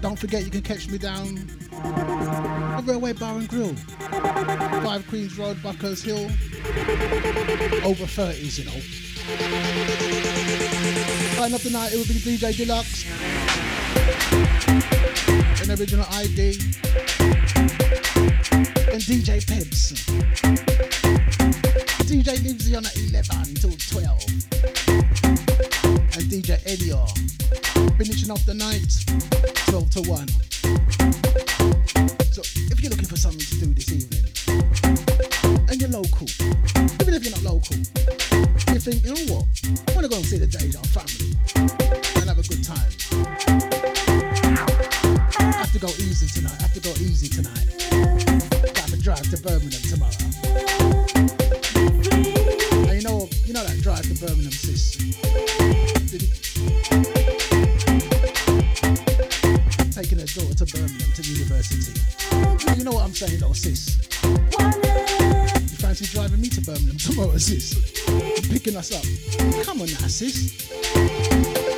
Don't 0.00 0.18
forget 0.18 0.44
you 0.44 0.50
can 0.50 0.62
catch 0.62 0.88
me 0.88 0.98
down 0.98 1.46
the 1.70 2.82
Railway 2.84 3.12
Bar 3.12 3.38
and 3.38 3.48
Grill. 3.48 3.74
5 3.76 5.06
Queens 5.08 5.38
Road, 5.38 5.62
Buckhurst 5.62 6.04
Hill. 6.04 6.24
Over 7.84 8.04
30s, 8.04 8.58
you 8.58 8.64
know. 8.64 8.80
Starting 11.34 11.54
up 11.54 11.60
the 11.60 11.70
night, 11.70 11.92
it 11.92 11.96
will 11.98 12.04
be 12.06 12.14
DJ 12.14 12.56
Deluxe. 12.56 12.99
Original 15.78 16.06
ID. 16.10 16.58
And 18.90 19.00
DJ 19.06 19.40
Pebs. 19.46 19.92
DJ 22.06 22.38
Livesy 22.42 22.76
on 22.76 22.86
at 22.86 22.96
11 22.96 23.54
till 23.54 23.70
12. 23.70 24.24
And 26.16 26.26
DJ 26.28 26.58
Elio. 26.66 27.06
Finishing 27.96 28.30
off 28.32 28.44
the 28.46 28.54
night, 28.54 28.90
12 29.68 29.90
to 29.90 30.02
1. 30.10 30.49
You 62.80 62.84
know 62.84 62.92
what 62.92 63.04
I'm 63.04 63.12
saying, 63.12 63.40
though, 63.40 63.52
sis. 63.52 63.98
You 64.22 65.76
fancy 65.76 66.06
driving 66.06 66.40
me 66.40 66.48
to 66.48 66.62
Birmingham 66.62 66.96
tomorrow, 66.98 67.36
sis? 67.36 67.74
Picking 68.48 68.74
us 68.74 68.90
up. 68.96 69.04
Come 69.66 69.82
on 69.82 69.88
now, 69.88 70.08
sis. 70.08 71.69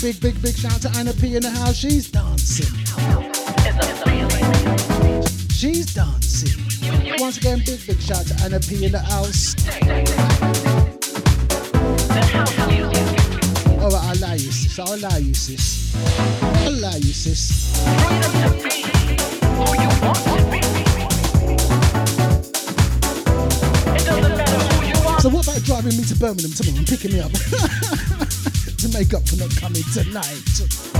Big, 0.00 0.20
big, 0.20 0.40
big, 0.42 0.56
shout 0.56 0.80
to 0.82 0.90
Anna 0.96 1.12
P 1.12 1.34
in 1.34 1.42
the 1.42 1.50
house. 1.50 1.74
She's 1.74 2.10
dancing. 2.10 2.66
She's 5.50 5.92
dancing. 5.92 6.62
Once 7.18 7.38
again, 7.38 7.58
big, 7.66 7.84
big 7.86 8.00
shout 8.00 8.26
to 8.26 8.34
Anna 8.44 8.60
P 8.60 8.84
in 8.84 8.92
the 8.92 9.00
house. 9.00 9.56
All 13.80 13.90
right, 13.90 14.04
I'll 14.04 14.14
allow 14.14 14.32
you, 14.34 14.52
sis. 14.52 14.78
I'll 14.78 14.94
allow 14.94 15.16
you, 15.16 15.34
sis. 15.34 15.94
I'll 15.96 16.68
allow 16.68 16.94
you, 16.96 17.12
sis. 17.12 17.68
So 25.20 25.28
what 25.30 25.48
about 25.48 25.62
driving 25.64 25.96
me 25.96 26.04
to 26.04 26.14
Birmingham 26.14 26.52
tomorrow 26.52 26.78
and 26.78 26.86
picking 26.86 27.12
me 27.12 27.20
up 27.20 27.32
make 28.98 29.14
up 29.14 29.28
for 29.28 29.36
not 29.36 29.54
coming 29.54 29.84
tonight? 29.94 30.97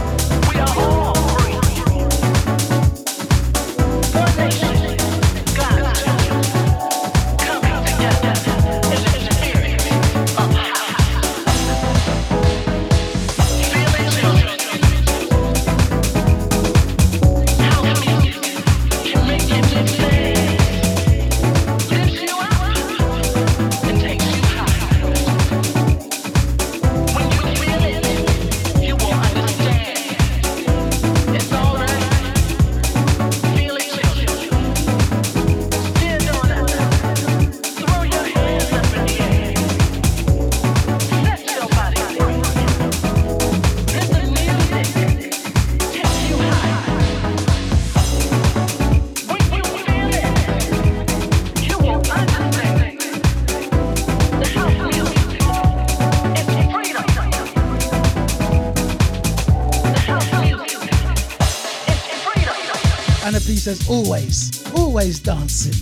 Says 63.74 63.90
always, 63.90 64.64
always 64.74 65.20
dancing. 65.20 65.76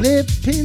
Live 0.00 0.28
in 0.48 0.64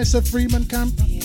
Vanessa 0.00 0.22
Freeman 0.22 0.64
Camp. 0.64 1.19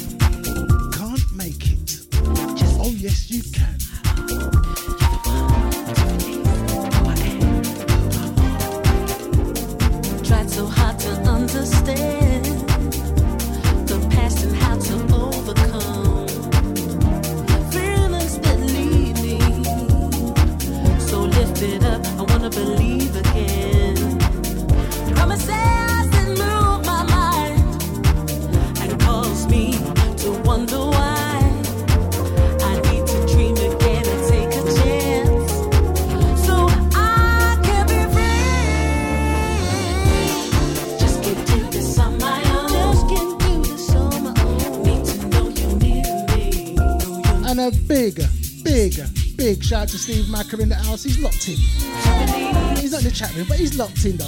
Shout 49.65 49.81
out 49.81 49.87
to 49.87 49.97
Steve 49.97 50.29
Macker 50.29 50.61
in 50.61 50.69
the 50.69 50.75
house. 50.75 51.01
He's 51.01 51.17
locked 51.17 51.47
in. 51.47 51.55
He's 52.77 52.91
not 52.91 53.01
in 53.01 53.05
the 53.05 53.11
chat 53.11 53.35
room, 53.35 53.47
but 53.49 53.57
he's 53.57 53.75
locked 53.75 54.05
in 54.05 54.15
though. 54.15 54.25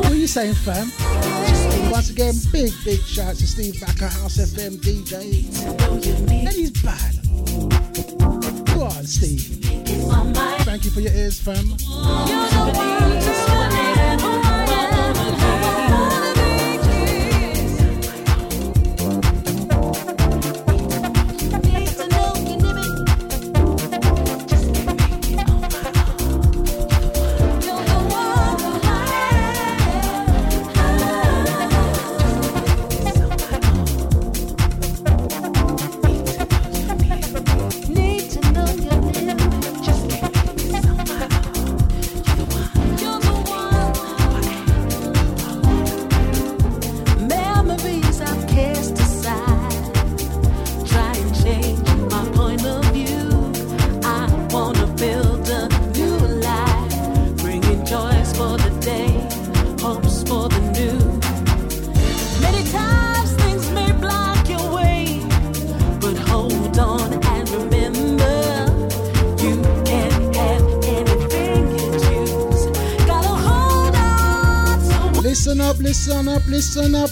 What 0.00 0.12
are 0.12 0.14
you 0.14 0.26
saying, 0.26 0.52
fam? 0.52 0.92
Once 1.90 2.10
again, 2.10 2.34
big, 2.52 2.70
big 2.84 3.00
shout 3.00 3.28
out 3.28 3.36
to 3.36 3.46
Steve 3.46 3.80
Macker, 3.80 4.06
House 4.06 4.36
FM 4.36 4.76
DJ. 4.76 5.46
And 6.30 6.52
he's 6.52 6.72
bad. 6.82 7.14
Go 8.74 8.84
on, 8.84 9.06
Steve. 9.06 9.64
Thank 10.66 10.84
you 10.84 10.90
for 10.90 11.00
your 11.00 11.12
ears, 11.14 11.40
fam. 11.40 12.55
listener 76.56 77.05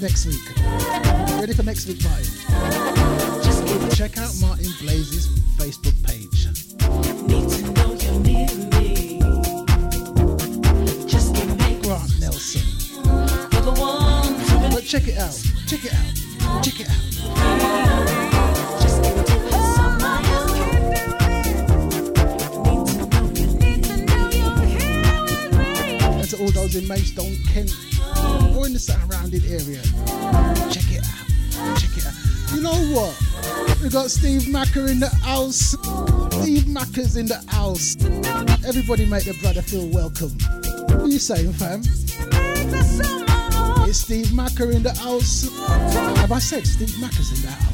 next 0.00 0.26
week. 0.26 0.40
Ready 1.38 1.52
for 1.52 1.62
next 1.62 1.86
week, 1.86 2.02
Martin? 2.04 2.39
Steve 34.30 34.52
Macker 34.52 34.86
in 34.86 35.00
the 35.00 35.08
house. 35.08 35.74
Steve 36.40 36.68
Macker's 36.68 37.16
in 37.16 37.26
the 37.26 37.42
house. 37.48 37.96
Everybody 38.64 39.04
make 39.04 39.24
their 39.24 39.34
brother 39.34 39.60
feel 39.60 39.88
welcome. 39.88 40.30
What 40.30 41.02
are 41.02 41.08
you 41.08 41.18
saying, 41.18 41.52
fam? 41.54 41.82
It's 43.88 43.98
Steve 43.98 44.32
Macker 44.32 44.70
in 44.70 44.84
the 44.84 44.94
house. 44.94 45.50
Have 46.18 46.30
I 46.30 46.38
said 46.38 46.64
Steve 46.64 46.96
Macker's 47.00 47.32
in 47.32 47.42
the 47.42 47.50
house? 47.50 47.69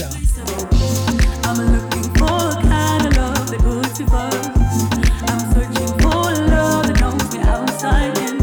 I'm 0.00 1.58
looking 1.70 2.02
for 2.14 2.24
a 2.24 2.62
kind 2.62 3.06
of 3.08 3.14
love 3.14 3.50
that. 3.50 3.60
I'm 5.28 5.52
searching 5.52 5.98
for 5.98 6.32
love 6.48 6.86
that 6.86 6.98
knows 6.98 7.34
me 7.34 7.40
outside 7.42 8.16
in. 8.16 8.40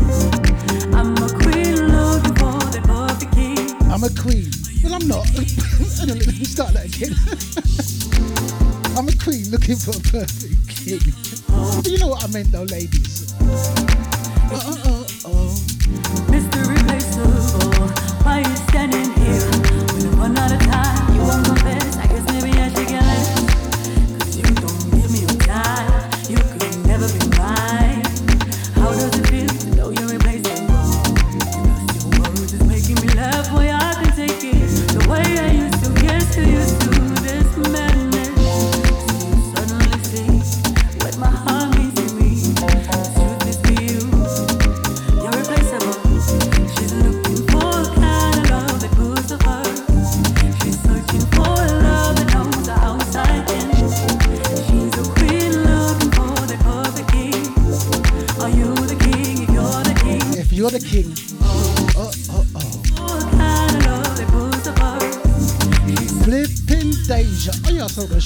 I'm 0.93 1.17
a 1.17 1.27
queen 1.41 1.87
looking 1.87 2.35
for 2.35 2.53
perfect 2.69 3.25
king. 3.33 3.73
I'm 3.89 4.03
a 4.03 4.09
queen. 4.11 4.51
Well, 4.83 4.93
I'm 4.93 5.07
not. 5.07 5.25
Let 6.05 6.27
me 6.27 6.43
start 6.45 6.73
that 6.75 6.85
again. 6.85 7.15
I'm 8.95 9.07
a 9.07 9.15
queen 9.17 9.49
looking 9.49 9.77
for 9.77 9.97
a 9.97 10.01
perfect. 10.01 10.48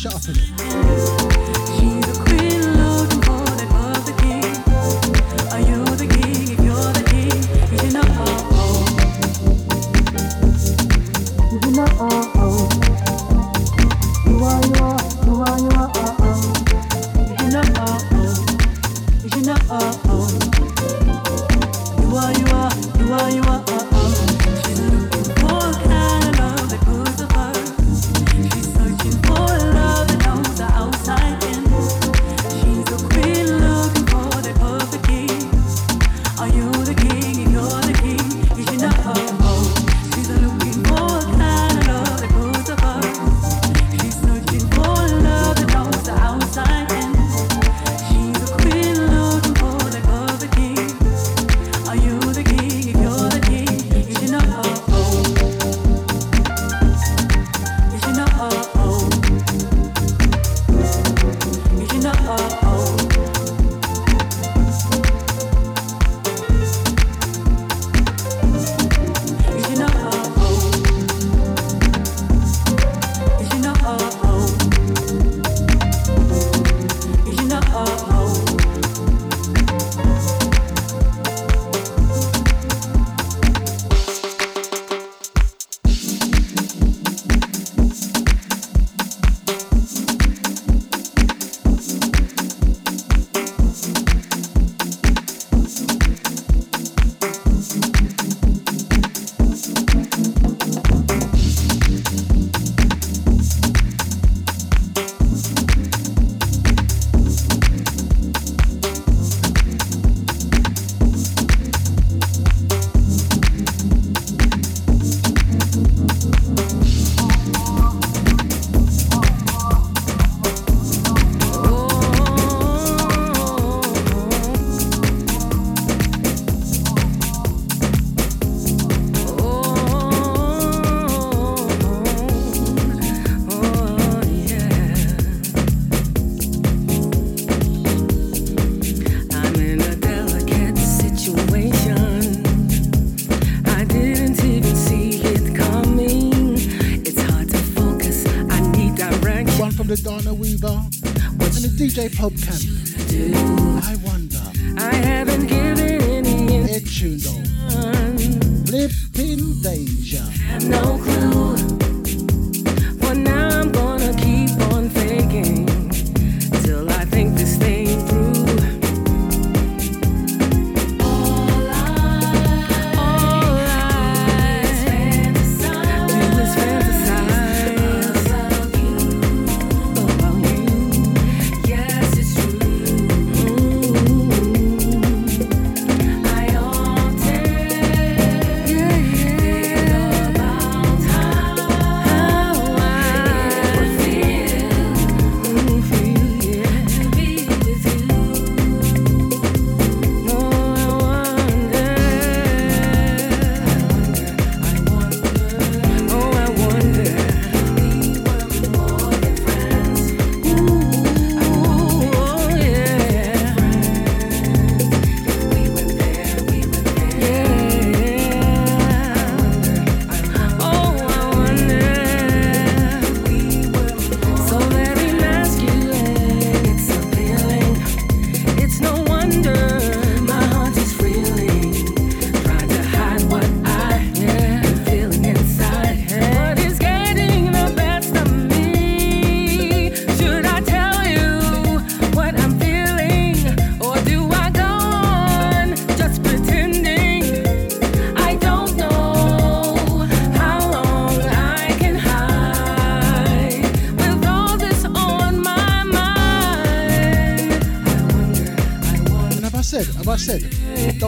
sharpen 0.04 0.36
it. 0.36 0.63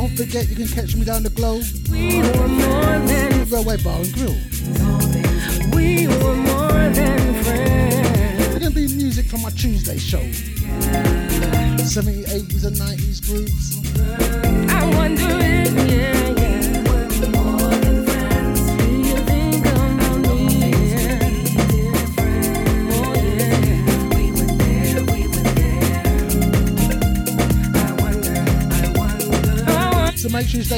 Don't 0.07 0.17
forget 0.17 0.47
you 0.47 0.55
can 0.55 0.67
catch 0.67 0.95
me 0.95 1.03
down 1.03 1.23
the 1.23 1.29
glow. 1.31 1.61
We 1.89 2.21
were 2.21 2.47
more 2.47 2.99
than 3.07 3.49
Railway 3.49 3.77
Bar 3.81 4.01
and 4.01 4.13
Grill. 4.13 4.37
we 5.73 6.07
were 6.07 6.35
more 6.35 6.89
than 6.93 7.43
friends. 7.43 8.37
There's 8.37 8.59
gonna 8.59 8.71
be 8.71 8.87
music 8.87 9.25
from 9.25 9.41
my 9.41 9.49
Tuesday 9.51 9.97
show. 9.97 10.21
70s, 11.81 12.27
80s, 12.27 12.65
and 12.65 12.75
90s 12.77 13.25
grooves. 13.25 13.84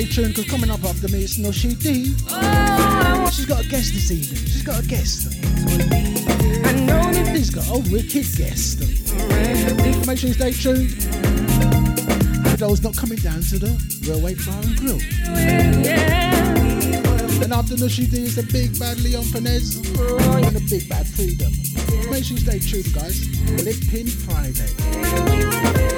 Stay 0.03 0.13
tuned 0.13 0.35
because 0.35 0.49
coming 0.49 0.69
up 0.69 0.83
after 0.83 1.07
me 1.07 1.23
it's 1.23 1.39
Noshi 1.39 1.73
D. 1.81 2.13
Oh, 2.29 3.31
She's 3.33 3.47
got 3.47 3.65
a 3.65 3.67
guest 3.67 3.93
this 3.93 4.11
evening. 4.11 4.45
She's 4.45 4.61
got 4.61 4.83
a 4.83 4.87
guest. 4.87 5.33
I 6.65 6.73
know 6.85 7.11
that 7.11 7.35
He's 7.35 7.49
got 7.49 7.67
a 7.67 7.79
wicked 7.91 8.27
guest. 8.37 8.79
Make 10.05 10.19
sure 10.19 10.29
you 10.29 10.35
stay 10.35 10.51
tuned. 10.51 10.91
For 12.51 12.57
those 12.57 12.83
not 12.83 12.95
coming 12.95 13.17
down 13.17 13.41
to 13.41 13.57
the 13.57 13.73
Railway 14.07 14.35
Bar 14.35 14.61
and 14.61 14.77
Grill. 14.77 15.01
And 17.41 17.53
after 17.53 17.75
Nushi 17.75 18.09
D 18.09 18.23
is 18.23 18.35
the 18.35 18.43
big 18.51 18.77
bad 18.79 18.99
Leon 18.99 19.23
Finesse 19.23 19.77
and 19.77 20.55
the 20.55 20.61
big 20.69 20.87
bad 20.87 21.07
Freedom. 21.07 21.51
Make 22.11 22.23
sure 22.23 22.37
you 22.37 22.43
stay 22.43 22.59
tuned, 22.59 22.93
guys. 22.93 23.25
Flipping 23.61 24.05
Friday. 24.05 25.96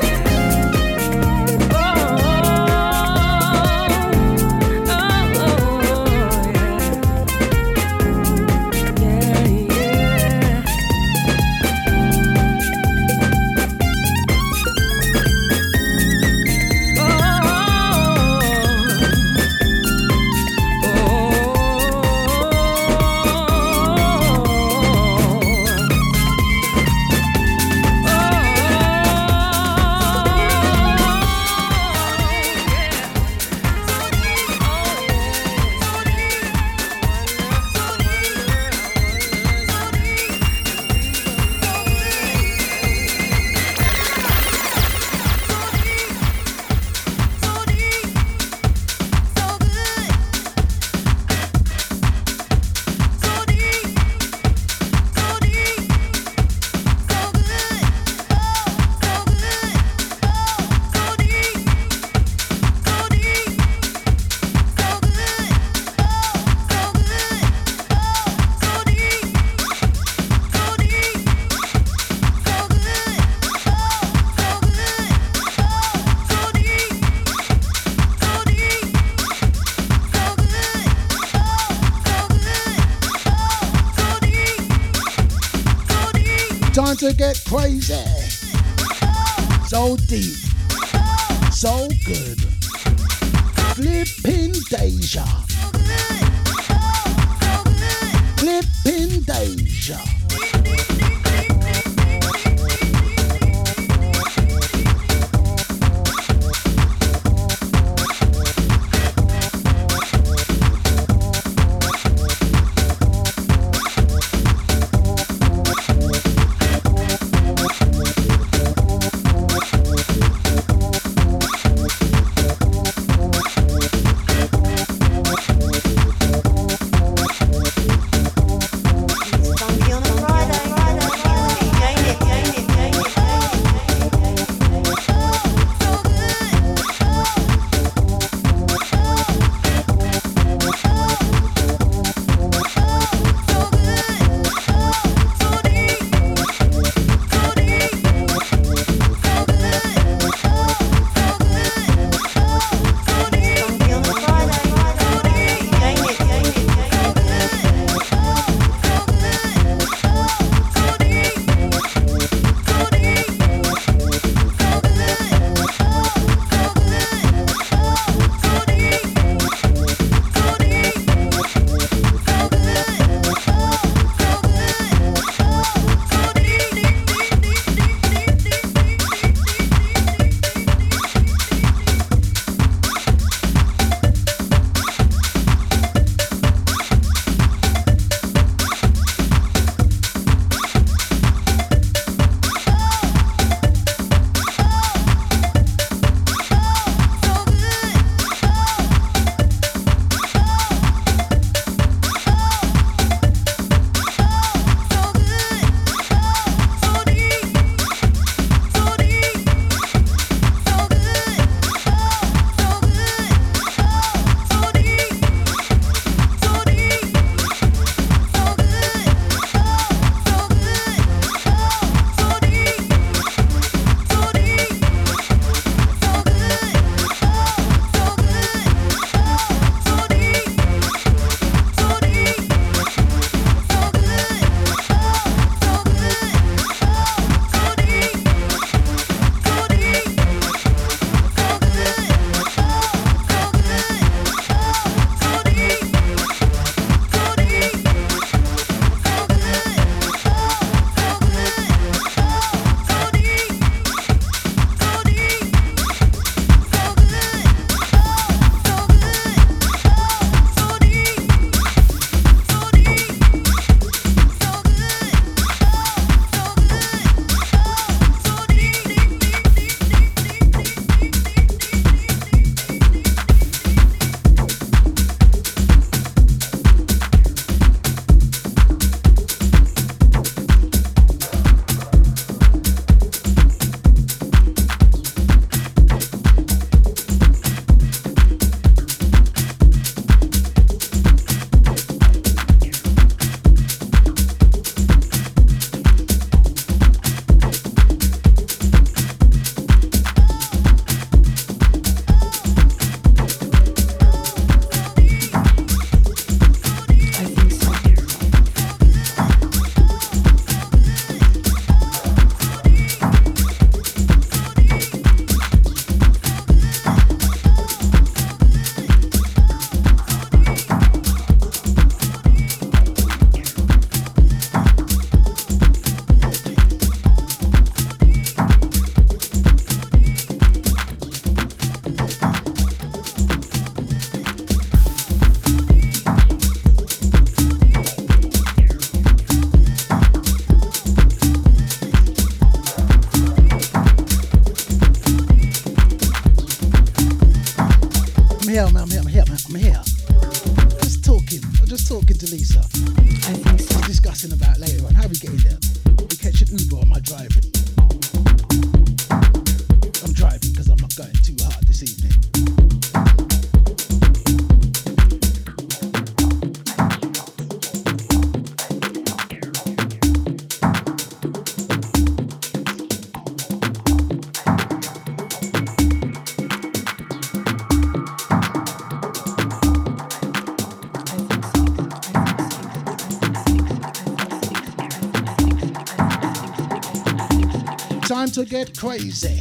time 388.29 388.45
to 388.45 388.49
get 388.49 388.77
crazy. 388.77 389.39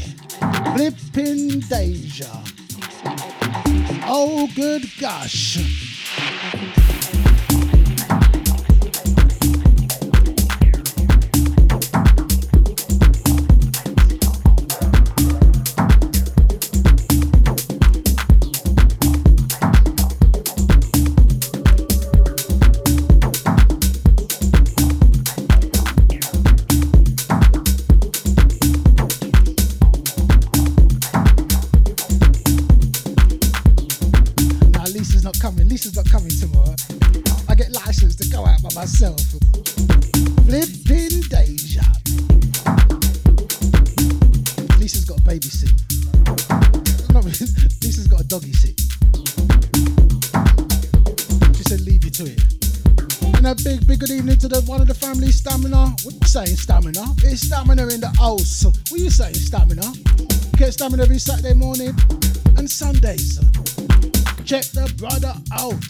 Flipping 0.74 1.60
deja. 1.60 2.43
Oh, 4.06 4.48
good 4.55 4.85
gosh. 5.01 5.88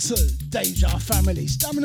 to 0.08 0.32
Deja 0.48 0.88
Family 0.98 1.46
Stamina. 1.46 1.77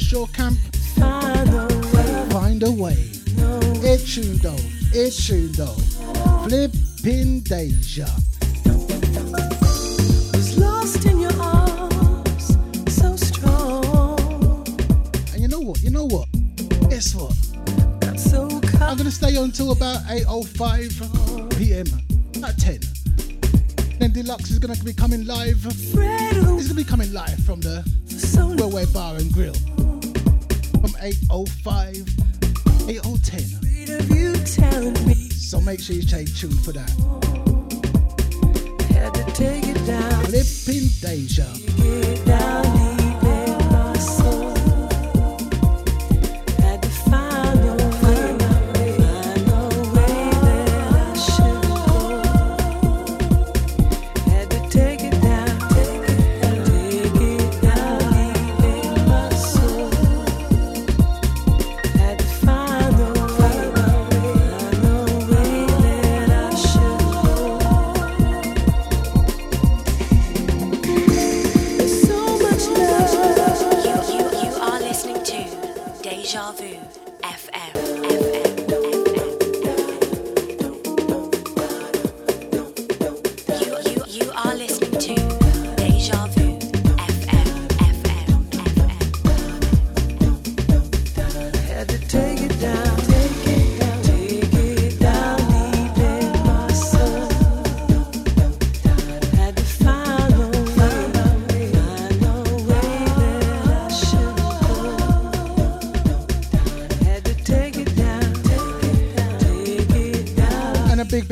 shore 0.00 0.28
camp? 0.28 0.58
Find 0.96 1.48
a 1.50 1.66
way. 1.92 2.26
Find 2.30 2.62
a 2.62 2.70
way. 2.70 3.12
No. 3.36 3.60
Itchundo, 3.84 4.56
itchundo, 4.92 5.68
flipping 6.44 7.40
deja. 7.40 8.08
Was 10.32 10.58
lost 10.58 11.04
in 11.04 11.20
your 11.20 11.32
arms, 11.40 12.56
so 12.88 13.14
strong. 13.16 14.66
And 15.32 15.40
you 15.40 15.48
know 15.48 15.60
what? 15.60 15.82
You 15.82 15.90
know 15.90 16.06
what? 16.06 16.28
Guess 16.88 17.14
what? 17.14 17.34
So 18.18 18.48
I'm 18.80 18.96
gonna 18.96 19.10
stay 19.10 19.36
on 19.36 19.52
till 19.52 19.70
about 19.72 19.98
8:05 20.08 21.58
p.m. 21.58 21.86
not 22.40 22.56
10. 22.58 22.80
Then 23.98 24.12
Deluxe 24.12 24.50
is 24.50 24.58
gonna 24.58 24.76
be 24.82 24.94
coming 24.94 25.26
live. 25.26 25.64
It's 25.66 25.92
gonna 26.68 26.74
be 26.74 26.84
coming 26.84 27.12
live 27.12 27.38
from 27.44 27.60
the 27.60 27.84
Railway 28.56 28.86
Bar 28.86 29.16
and 29.16 29.32
Grill. 29.32 29.54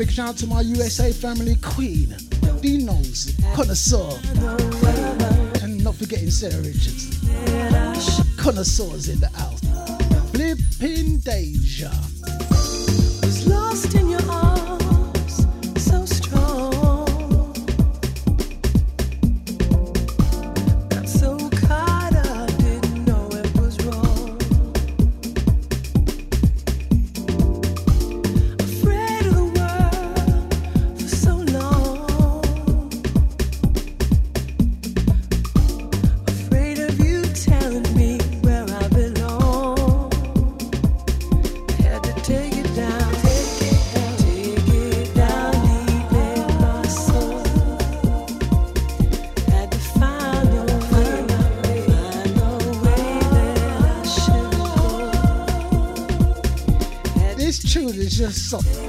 big 0.09 0.15
shout 0.15 0.29
out 0.29 0.37
to 0.37 0.47
my 0.47 0.61
USA 0.61 1.11
family 1.11 1.55
queen, 1.61 2.07
Dinos, 2.61 3.31
Connoisseur, 3.55 4.09
and 5.61 5.83
not 5.83 5.95
forgetting 5.95 6.31
Sarah 6.31 6.57
Richards. 6.57 7.19
Connoisseurs 8.37 9.09
in 9.09 9.19
the 9.19 9.29
house. 9.35 9.61
Flipping 10.31 11.19
Deja. 11.19 11.91
just 58.19 58.49
something. 58.49 58.88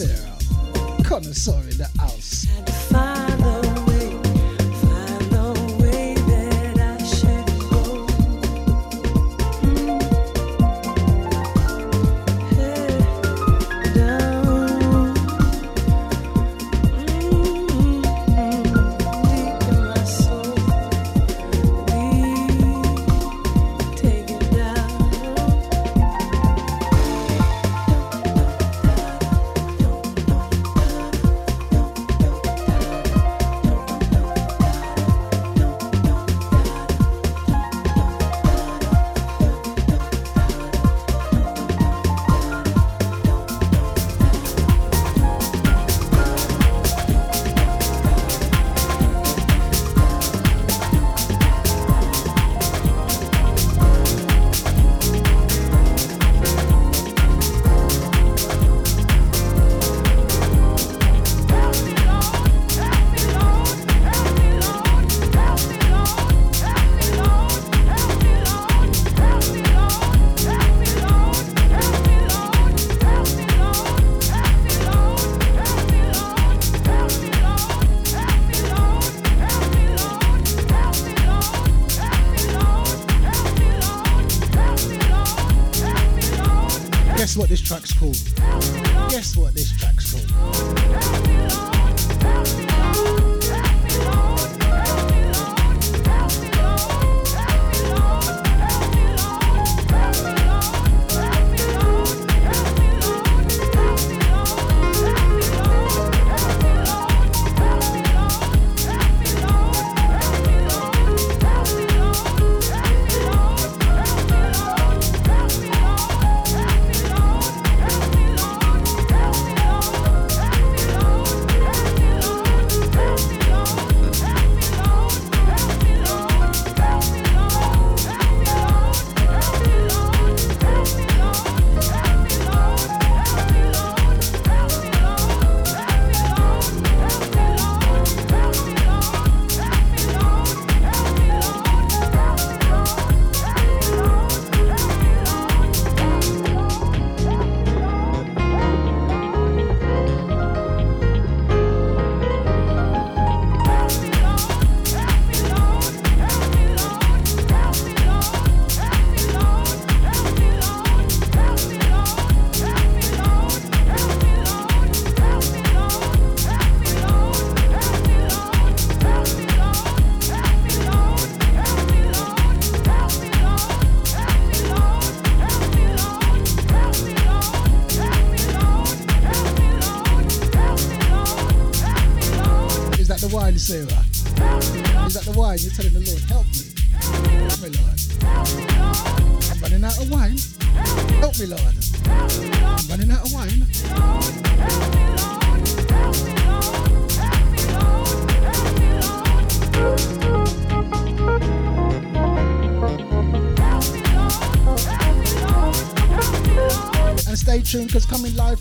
Sarah, 0.00 0.38
connoisseur 1.04 1.60
in 1.68 1.76
the 1.76 1.90
house. 1.98 2.19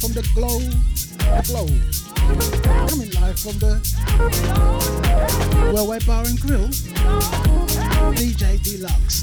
Live 0.01 0.13
from 0.13 0.21
the 0.21 0.29
glow, 0.33 0.59
the 1.19 1.43
glow. 1.47 1.67
Coming 2.87 3.11
live 3.19 3.37
from 3.37 3.59
the 3.59 3.81
Railway 5.73 5.99
Bar 6.05 6.25
and 6.25 6.39
Grill, 6.39 6.69
DJ 8.15 8.63
Deluxe. 8.63 9.18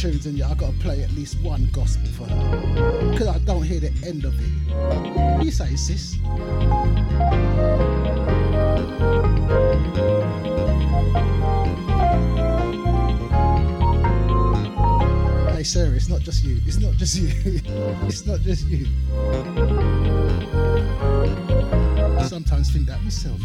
Tunes 0.00 0.24
in, 0.24 0.42
I 0.42 0.54
gotta 0.54 0.72
play 0.78 1.02
at 1.02 1.10
least 1.12 1.38
one 1.42 1.68
gospel 1.72 2.08
for 2.12 2.24
her. 2.24 3.18
Cause 3.18 3.26
I 3.26 3.38
don't 3.40 3.62
hear 3.62 3.80
the 3.80 3.92
end 4.06 4.24
of 4.24 4.32
it. 4.34 5.44
You 5.44 5.50
say, 5.50 5.76
sis? 5.76 6.14
Hey 15.54 15.64
Sarah, 15.64 15.90
it's 15.90 16.08
not 16.08 16.20
just 16.22 16.44
you. 16.44 16.58
It's 16.64 16.78
not 16.78 16.94
just 16.94 17.16
you. 17.16 17.28
it's 18.08 18.24
not 18.24 18.40
just 18.40 18.66
you. 18.68 18.86
I 22.18 22.22
sometimes 22.22 22.72
think 22.72 22.86
that 22.86 23.02
myself. 23.04 23.38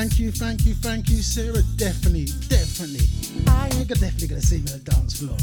Thank 0.00 0.18
you, 0.18 0.32
thank 0.32 0.64
you, 0.64 0.72
thank 0.72 1.10
you, 1.10 1.16
Sarah. 1.16 1.62
Definitely, 1.76 2.24
definitely. 2.48 3.06
i 3.48 3.68
You're 3.76 3.84
definitely 3.84 4.28
gonna 4.28 4.40
see 4.40 4.62
me 4.62 4.72
on 4.72 4.78
the 4.78 4.90
dance 4.90 5.20
floor. 5.20 5.36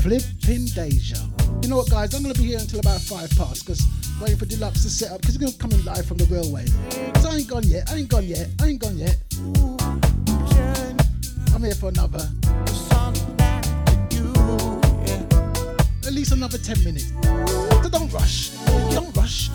Flipping 0.00 0.64
Deja. 0.72 1.20
You 1.60 1.68
know 1.68 1.76
what, 1.76 1.90
guys? 1.90 2.14
I'm 2.14 2.22
gonna 2.22 2.32
be 2.32 2.44
here 2.44 2.58
until 2.58 2.80
about 2.80 3.02
five 3.02 3.28
past 3.36 3.66
because 3.66 3.86
waiting 4.22 4.38
for 4.38 4.46
Deluxe 4.46 4.82
to 4.84 4.88
set 4.88 5.12
up 5.12 5.20
because 5.20 5.34
he's 5.34 5.44
gonna 5.44 5.58
come 5.58 5.72
in 5.72 5.84
live 5.84 6.06
from 6.06 6.16
the 6.16 6.24
railway. 6.24 6.64
So 7.20 7.28
I 7.28 7.36
ain't 7.36 7.48
gone 7.48 7.64
yet. 7.64 7.92
I 7.92 7.96
ain't 7.96 8.08
gone 8.08 8.24
yet. 8.24 8.48
I 8.62 8.68
ain't 8.68 8.80
gone 8.80 8.96
yet. 8.96 9.18
I'm 11.54 11.62
here 11.62 11.74
for 11.74 11.90
another. 11.90 12.26
At 16.06 16.12
least 16.12 16.30
another 16.30 16.56
10 16.56 16.84
minutes. 16.84 17.12
So 17.82 17.88
don't 17.88 18.12
rush. 18.12 18.50
Don't 18.90 19.14
rush. 19.16 19.50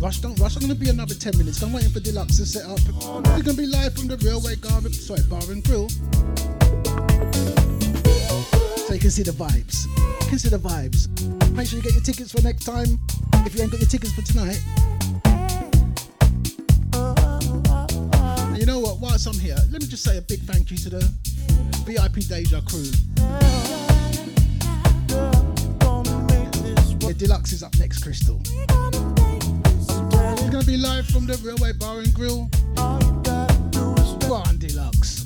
Rush, 0.00 0.18
don't 0.18 0.38
rush. 0.40 0.56
I'm 0.56 0.62
gonna 0.62 0.74
be 0.74 0.88
another 0.88 1.14
10 1.14 1.36
minutes. 1.36 1.62
I'm 1.62 1.72
waiting 1.72 1.90
for 1.90 2.00
Deluxe 2.00 2.38
to 2.38 2.46
set 2.46 2.64
up. 2.64 2.80
We're 3.36 3.42
gonna 3.42 3.56
be 3.56 3.66
live 3.66 3.94
from 3.94 4.08
the 4.08 4.16
railway 4.24 4.56
bar, 4.56 4.80
sorry, 4.92 5.22
bar 5.28 5.42
and 5.50 5.62
grill. 5.62 5.88
So 8.86 8.94
you 8.94 9.00
can 9.00 9.10
see 9.10 9.22
the 9.22 9.32
vibes. 9.32 9.86
You 10.22 10.28
can 10.28 10.38
see 10.38 10.48
the 10.48 10.58
vibes. 10.58 11.08
Make 11.52 11.68
sure 11.68 11.78
you 11.78 11.82
get 11.82 11.92
your 11.92 12.02
tickets 12.02 12.32
for 12.32 12.40
next 12.40 12.64
time. 12.64 12.98
If 13.44 13.54
you 13.54 13.62
ain't 13.62 13.70
got 13.70 13.80
your 13.80 13.88
tickets 13.88 14.12
for 14.14 14.22
tonight. 14.22 14.60
And 18.48 18.58
you 18.58 18.66
know 18.66 18.80
what? 18.80 19.00
Whilst 19.00 19.26
I'm 19.26 19.38
here, 19.38 19.58
let 19.70 19.82
me 19.82 19.88
just 19.88 20.02
say 20.02 20.16
a 20.16 20.22
big 20.22 20.40
thank 20.40 20.70
you 20.70 20.78
to 20.78 20.88
the 20.88 21.12
VIP 21.84 22.26
Deja 22.26 22.62
crew. 22.62 22.90
Yeah, 27.00 27.12
Deluxe 27.16 27.52
is 27.52 27.62
up 27.62 27.78
next, 27.78 28.02
Crystal. 28.02 28.40
We're 30.50 30.54
gonna 30.54 30.66
be 30.66 30.76
live 30.78 31.06
from 31.06 31.26
the 31.26 31.36
Railway 31.44 31.72
Bar 31.74 32.00
and 32.00 32.12
Grill. 32.12 32.50
Go 32.74 34.34
on, 34.34 34.58
Deluxe. 34.58 35.19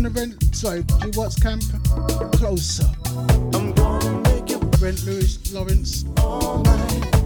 The 0.00 0.10
Brent, 0.10 0.54
sorry, 0.54 0.84
G 0.84 1.18
Watts 1.18 1.40
camp, 1.40 1.62
closer. 2.34 2.88
Brent 4.78 5.04
Lewis 5.04 5.52
Lawrence. 5.52 6.04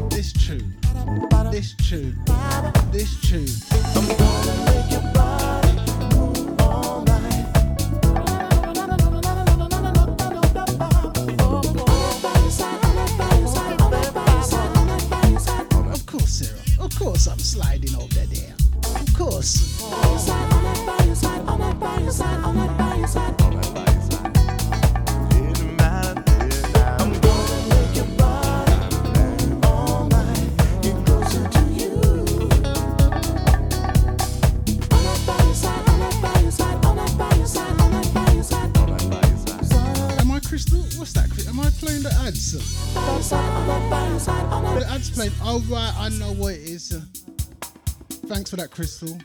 This 0.09 0.33
tune. 0.33 0.75
This 1.51 1.75
tune. 1.75 2.32
Crystal. 48.75 49.19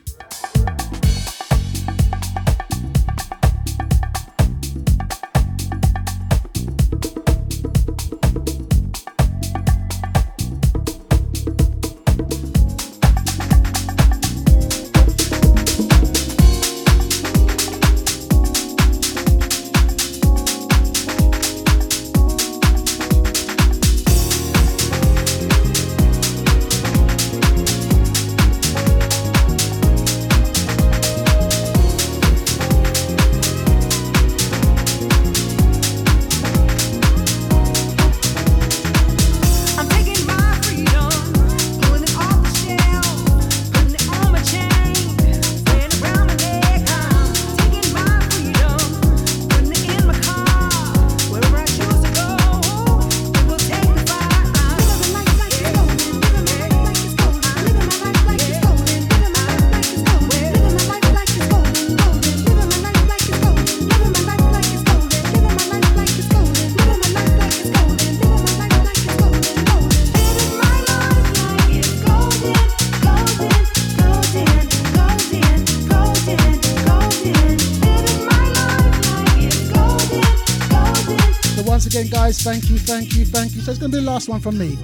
so 83.68 83.72
it's 83.72 83.80
going 83.80 83.92
to 83.92 83.98
be 83.98 84.02
the 84.02 84.10
last 84.10 84.30
one 84.30 84.40
from 84.40 84.56
me. 84.56 84.78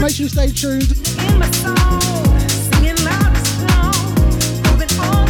Make 0.00 0.10
sure 0.10 0.24
you 0.24 0.28
stay 0.28 0.50
tuned. 0.50 0.88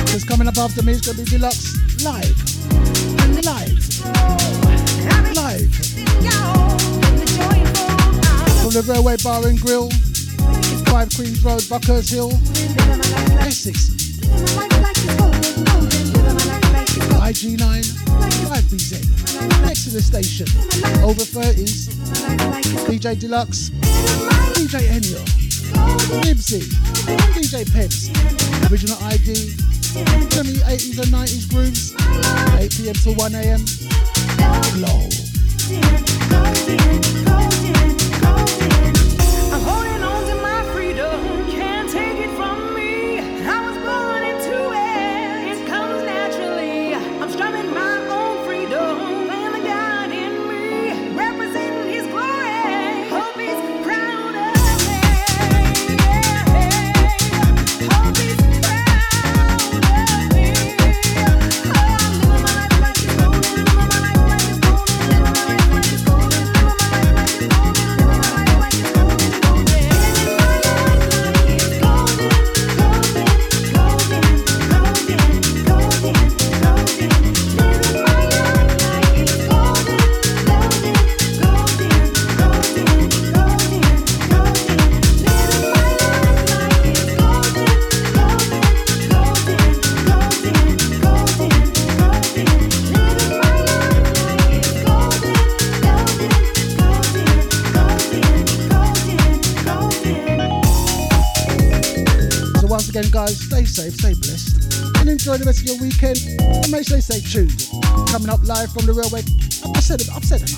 Because 0.06 0.24
coming 0.24 0.48
up 0.48 0.56
after 0.56 0.82
me 0.82 0.92
is 0.92 1.02
going 1.02 1.18
to 1.18 1.24
be 1.24 1.30
Deluxe 1.30 1.76
live. 2.02 2.32
Live. 3.44 3.76
Live. 5.36 5.74
From 8.62 8.72
the 8.72 8.82
Railway 8.88 9.16
Bar 9.22 9.48
and 9.48 9.60
Grill, 9.60 9.90
5 9.90 11.08
Queens 11.14 11.44
Road, 11.44 11.62
Buckhurst 11.68 12.08
Hill, 12.08 12.32
Essex. 13.38 13.98
IG9, 17.28 17.84
5BZ, 18.48 19.04
next 19.60 19.84
to 19.84 19.90
the 19.90 20.00
station, 20.00 20.46
over 21.04 21.20
30s, 21.20 21.92
DJ 22.88 23.20
Deluxe, 23.20 23.68
DJ 24.56 24.88
Enyo, 24.88 25.20
Nibbsy, 26.24 26.62
DJ 27.36 27.70
Peps, 27.70 28.08
original 28.72 28.96
ID, 29.04 29.34
semi 30.32 30.56
80s 30.64 30.98
and 31.02 31.12
90s 31.12 31.44
grooves, 31.50 31.92
8pm 32.56 32.96
to 33.02 33.10
1am, 33.20 33.60
low. 34.80 35.08
rest 105.48 105.62
of 105.62 105.66
your 105.66 105.80
weekend. 105.80 106.18
And 106.40 106.70
make 106.70 106.86
sure 106.86 106.98
you 106.98 107.02
stay 107.02 107.20
tuned. 107.20 107.70
Coming 108.08 108.28
up 108.28 108.40
live 108.44 108.70
from 108.70 108.84
the 108.84 108.92
railway. 108.92 109.22
I've 109.74 109.82
said 109.82 110.02
it, 110.02 110.08
I've 110.14 110.24
said 110.24 110.42
it. 110.42 110.57